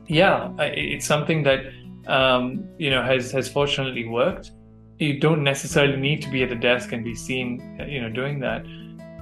yeah, 0.06 0.50
it's 0.58 1.06
something 1.06 1.42
that 1.42 1.66
um, 2.06 2.68
you 2.78 2.90
know 2.90 3.02
has 3.02 3.30
has 3.32 3.48
fortunately 3.48 4.06
worked. 4.06 4.52
You 5.04 5.20
don't 5.20 5.42
necessarily 5.44 5.96
need 5.96 6.22
to 6.22 6.30
be 6.30 6.42
at 6.42 6.48
the 6.48 6.54
desk 6.70 6.92
and 6.92 7.04
be 7.04 7.14
seen, 7.14 7.48
you 7.88 8.00
know, 8.00 8.08
doing 8.08 8.40
that. 8.40 8.64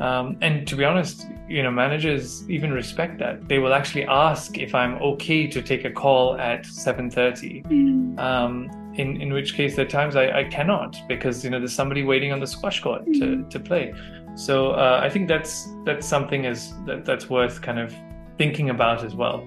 Um, 0.00 0.36
and 0.40 0.66
to 0.66 0.74
be 0.74 0.84
honest, 0.84 1.26
you 1.48 1.62
know, 1.62 1.70
managers 1.70 2.48
even 2.50 2.72
respect 2.72 3.18
that. 3.18 3.48
They 3.48 3.58
will 3.58 3.74
actually 3.74 4.04
ask 4.06 4.58
if 4.58 4.74
I'm 4.74 4.94
okay 5.12 5.46
to 5.46 5.62
take 5.62 5.84
a 5.84 5.90
call 5.90 6.36
at 6.38 6.62
7:30. 6.64 7.64
Mm. 7.66 8.18
Um, 8.18 8.54
in 8.94 9.20
in 9.20 9.32
which 9.32 9.54
case, 9.54 9.76
there 9.76 9.86
are 9.86 9.88
times 9.88 10.16
I, 10.16 10.26
I 10.40 10.44
cannot 10.44 10.96
because 11.08 11.44
you 11.44 11.50
know 11.50 11.58
there's 11.58 11.74
somebody 11.82 12.02
waiting 12.04 12.32
on 12.32 12.40
the 12.40 12.46
squash 12.46 12.80
court 12.80 13.04
to, 13.04 13.10
Mhm. 13.12 13.50
to 13.50 13.60
play. 13.60 13.94
So 14.34 14.54
uh, 14.72 15.00
I 15.02 15.08
think 15.10 15.28
that's 15.28 15.68
that's 15.84 16.06
something 16.06 16.44
is 16.44 16.72
that 16.86 17.04
that's 17.04 17.28
worth 17.28 17.60
kind 17.62 17.78
of 17.78 17.94
thinking 18.38 18.70
about 18.70 19.04
as 19.04 19.14
well. 19.14 19.38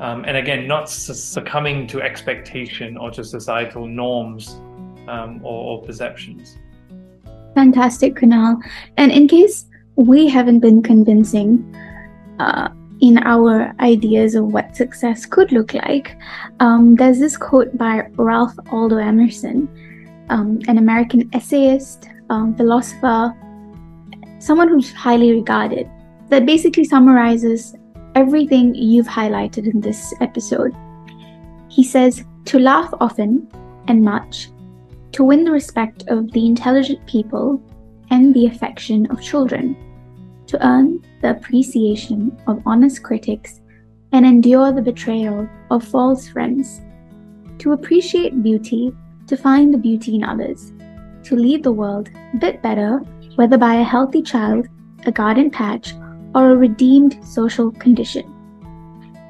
Um, 0.00 0.24
and 0.26 0.36
again, 0.36 0.66
not 0.66 0.88
su- 0.88 1.12
succumbing 1.14 1.86
to 1.88 2.00
expectation 2.00 2.96
or 2.96 3.10
to 3.10 3.22
societal 3.22 3.86
norms 3.86 4.58
um, 5.10 5.40
or, 5.44 5.78
or 5.78 5.82
perceptions. 5.82 6.56
Fantastic, 7.54 8.14
Kunal. 8.14 8.62
And 8.96 9.10
in 9.10 9.28
case 9.28 9.66
we 9.96 10.28
haven't 10.28 10.60
been 10.60 10.82
convincing 10.82 11.74
uh, 12.38 12.68
in 13.00 13.18
our 13.18 13.74
ideas 13.80 14.34
of 14.34 14.52
what 14.52 14.76
success 14.76 15.26
could 15.26 15.52
look 15.52 15.74
like, 15.74 16.16
um, 16.60 16.94
there's 16.96 17.18
this 17.18 17.36
quote 17.36 17.76
by 17.76 18.06
Ralph 18.16 18.54
Waldo 18.70 18.98
Emerson, 18.98 19.68
um, 20.28 20.60
an 20.68 20.78
American 20.78 21.28
essayist, 21.32 22.08
um, 22.30 22.54
philosopher, 22.54 23.34
someone 24.38 24.68
who's 24.68 24.92
highly 24.92 25.32
regarded, 25.32 25.90
that 26.28 26.46
basically 26.46 26.84
summarizes 26.84 27.74
everything 28.14 28.74
you've 28.74 29.08
highlighted 29.08 29.72
in 29.72 29.80
this 29.80 30.14
episode. 30.20 30.74
He 31.68 31.82
says, 31.82 32.24
To 32.46 32.58
laugh 32.58 32.92
often 33.00 33.48
and 33.88 34.02
much 34.02 34.50
to 35.12 35.24
win 35.24 35.44
the 35.44 35.50
respect 35.50 36.04
of 36.08 36.30
the 36.32 36.46
intelligent 36.46 37.04
people 37.06 37.60
and 38.10 38.34
the 38.34 38.46
affection 38.46 39.06
of 39.10 39.22
children, 39.22 39.76
to 40.46 40.66
earn 40.66 41.02
the 41.22 41.30
appreciation 41.30 42.36
of 42.46 42.62
honest 42.66 43.02
critics 43.02 43.60
and 44.12 44.26
endure 44.26 44.72
the 44.72 44.82
betrayal 44.82 45.48
of 45.70 45.84
false 45.84 46.28
friends, 46.28 46.80
to 47.58 47.72
appreciate 47.72 48.42
beauty, 48.42 48.92
to 49.26 49.36
find 49.36 49.72
the 49.72 49.78
beauty 49.78 50.16
in 50.16 50.24
others, 50.24 50.72
to 51.22 51.36
leave 51.36 51.62
the 51.62 51.72
world 51.72 52.08
a 52.34 52.36
bit 52.38 52.62
better, 52.62 52.98
whether 53.36 53.56
by 53.56 53.76
a 53.76 53.84
healthy 53.84 54.22
child, 54.22 54.66
a 55.06 55.12
garden 55.12 55.50
patch, 55.50 55.94
or 56.34 56.50
a 56.50 56.56
redeemed 56.56 57.24
social 57.24 57.70
condition. 57.72 58.24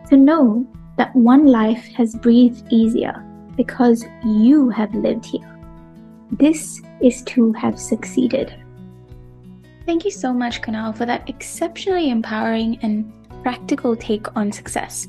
To 0.09 0.17
know 0.17 0.67
that 0.97 1.15
one 1.15 1.47
life 1.47 1.85
has 1.95 2.15
breathed 2.15 2.73
easier 2.73 3.25
because 3.57 4.05
you 4.25 4.71
have 4.71 4.95
lived 4.95 5.25
here. 5.25 5.50
This 6.33 6.81
is 7.01 7.23
to 7.23 7.53
have 7.55 7.79
succeeded. 7.79 8.55
Thank 9.87 10.05
you 10.05 10.11
so 10.11 10.33
much, 10.33 10.63
Kunal, 10.63 10.97
for 10.97 11.07
that 11.07 11.29
exceptionally 11.29 12.11
empowering 12.11 12.79
and 12.83 13.13
practical 13.43 13.97
take 13.97 14.37
on 14.37 14.53
success. 14.53 15.09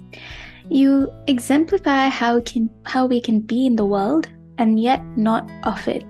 You 0.69 1.11
exemplify 1.27 2.07
how 2.07 2.41
can 2.41 2.69
how 2.85 3.05
we 3.05 3.21
can 3.21 3.41
be 3.41 3.65
in 3.65 3.75
the 3.75 3.85
world 3.85 4.29
and 4.57 4.79
yet 4.79 5.03
not 5.17 5.49
of 5.63 5.87
it. 5.87 6.03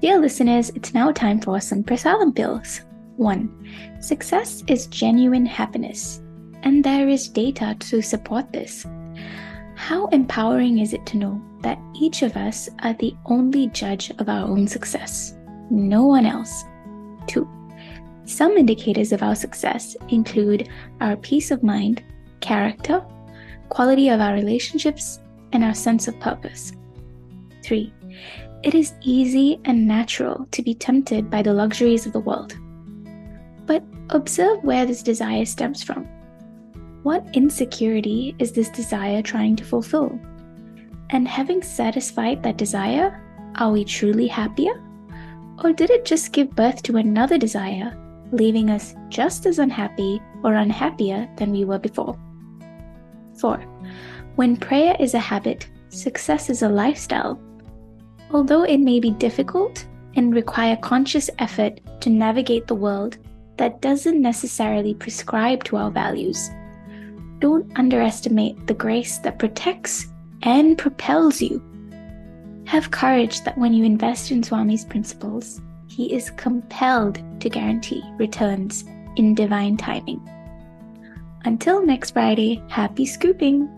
Dear 0.00 0.18
listeners, 0.18 0.70
it's 0.74 0.94
now 0.94 1.12
time 1.12 1.40
for 1.40 1.60
some 1.60 1.82
prasadam 1.82 2.34
pills. 2.34 2.80
1. 3.16 4.00
Success 4.00 4.64
is 4.66 4.86
genuine 4.88 5.46
happiness, 5.46 6.20
and 6.62 6.82
there 6.82 7.08
is 7.08 7.28
data 7.28 7.76
to 7.78 8.02
support 8.02 8.52
this. 8.52 8.86
How 9.76 10.06
empowering 10.08 10.78
is 10.78 10.92
it 10.92 11.04
to 11.06 11.16
know 11.16 11.42
that 11.60 11.78
each 11.94 12.22
of 12.22 12.36
us 12.36 12.68
are 12.82 12.94
the 12.94 13.14
only 13.26 13.68
judge 13.68 14.10
of 14.18 14.28
our 14.28 14.46
own 14.46 14.66
success, 14.66 15.34
no 15.70 16.04
one 16.04 16.26
else? 16.26 16.64
2. 17.26 17.48
Some 18.24 18.56
indicators 18.56 19.12
of 19.12 19.22
our 19.22 19.34
success 19.34 19.96
include 20.08 20.68
our 21.00 21.16
peace 21.16 21.50
of 21.50 21.62
mind, 21.62 22.02
character, 22.40 23.04
quality 23.68 24.08
of 24.08 24.20
our 24.20 24.34
relationships, 24.34 25.20
and 25.52 25.62
our 25.62 25.74
sense 25.74 26.08
of 26.08 26.18
purpose. 26.20 26.72
3. 27.64 27.92
It 28.62 28.74
is 28.74 28.94
easy 29.02 29.60
and 29.64 29.86
natural 29.86 30.46
to 30.52 30.62
be 30.62 30.74
tempted 30.74 31.30
by 31.30 31.42
the 31.42 31.52
luxuries 31.52 32.06
of 32.06 32.12
the 32.12 32.20
world. 32.20 32.56
But 33.66 33.82
Observe 34.10 34.62
where 34.62 34.84
this 34.84 35.02
desire 35.02 35.44
stems 35.44 35.82
from. 35.82 36.06
What 37.04 37.22
insecurity 37.34 38.34
is 38.38 38.52
this 38.52 38.70
desire 38.70 39.20
trying 39.20 39.56
to 39.56 39.64
fulfill? 39.64 40.18
And 41.10 41.28
having 41.28 41.60
satisfied 41.60 42.42
that 42.42 42.56
desire, 42.56 43.20
are 43.56 43.70
we 43.70 43.84
truly 43.84 44.26
happier? 44.26 44.82
Or 45.62 45.74
did 45.74 45.90
it 45.90 46.06
just 46.06 46.32
give 46.32 46.56
birth 46.56 46.82
to 46.84 46.96
another 46.96 47.36
desire, 47.36 47.94
leaving 48.32 48.70
us 48.70 48.94
just 49.10 49.44
as 49.44 49.58
unhappy 49.58 50.22
or 50.42 50.54
unhappier 50.54 51.28
than 51.36 51.52
we 51.52 51.66
were 51.66 51.78
before? 51.78 52.18
4. 53.38 53.58
When 54.36 54.56
prayer 54.56 54.96
is 54.98 55.12
a 55.12 55.18
habit, 55.18 55.68
success 55.90 56.48
is 56.48 56.62
a 56.62 56.70
lifestyle. 56.70 57.38
Although 58.30 58.62
it 58.62 58.78
may 58.78 58.98
be 58.98 59.10
difficult 59.10 59.86
and 60.16 60.34
require 60.34 60.76
conscious 60.76 61.28
effort 61.38 61.80
to 62.00 62.08
navigate 62.08 62.66
the 62.66 62.74
world 62.74 63.18
that 63.58 63.82
doesn't 63.82 64.22
necessarily 64.22 64.94
prescribe 64.94 65.64
to 65.64 65.76
our 65.76 65.90
values, 65.90 66.48
don't 67.44 67.78
underestimate 67.78 68.66
the 68.66 68.72
grace 68.72 69.18
that 69.18 69.38
protects 69.38 70.06
and 70.44 70.78
propels 70.78 71.42
you. 71.42 71.62
Have 72.64 72.90
courage 72.90 73.42
that 73.42 73.58
when 73.58 73.74
you 73.74 73.84
invest 73.84 74.30
in 74.30 74.42
Swami's 74.42 74.86
principles, 74.86 75.60
he 75.86 76.14
is 76.14 76.30
compelled 76.30 77.22
to 77.40 77.50
guarantee 77.50 78.02
returns 78.16 78.84
in 79.16 79.34
divine 79.34 79.76
timing. 79.76 80.26
Until 81.44 81.84
next 81.84 82.12
Friday, 82.12 82.62
happy 82.68 83.04
scooping! 83.04 83.68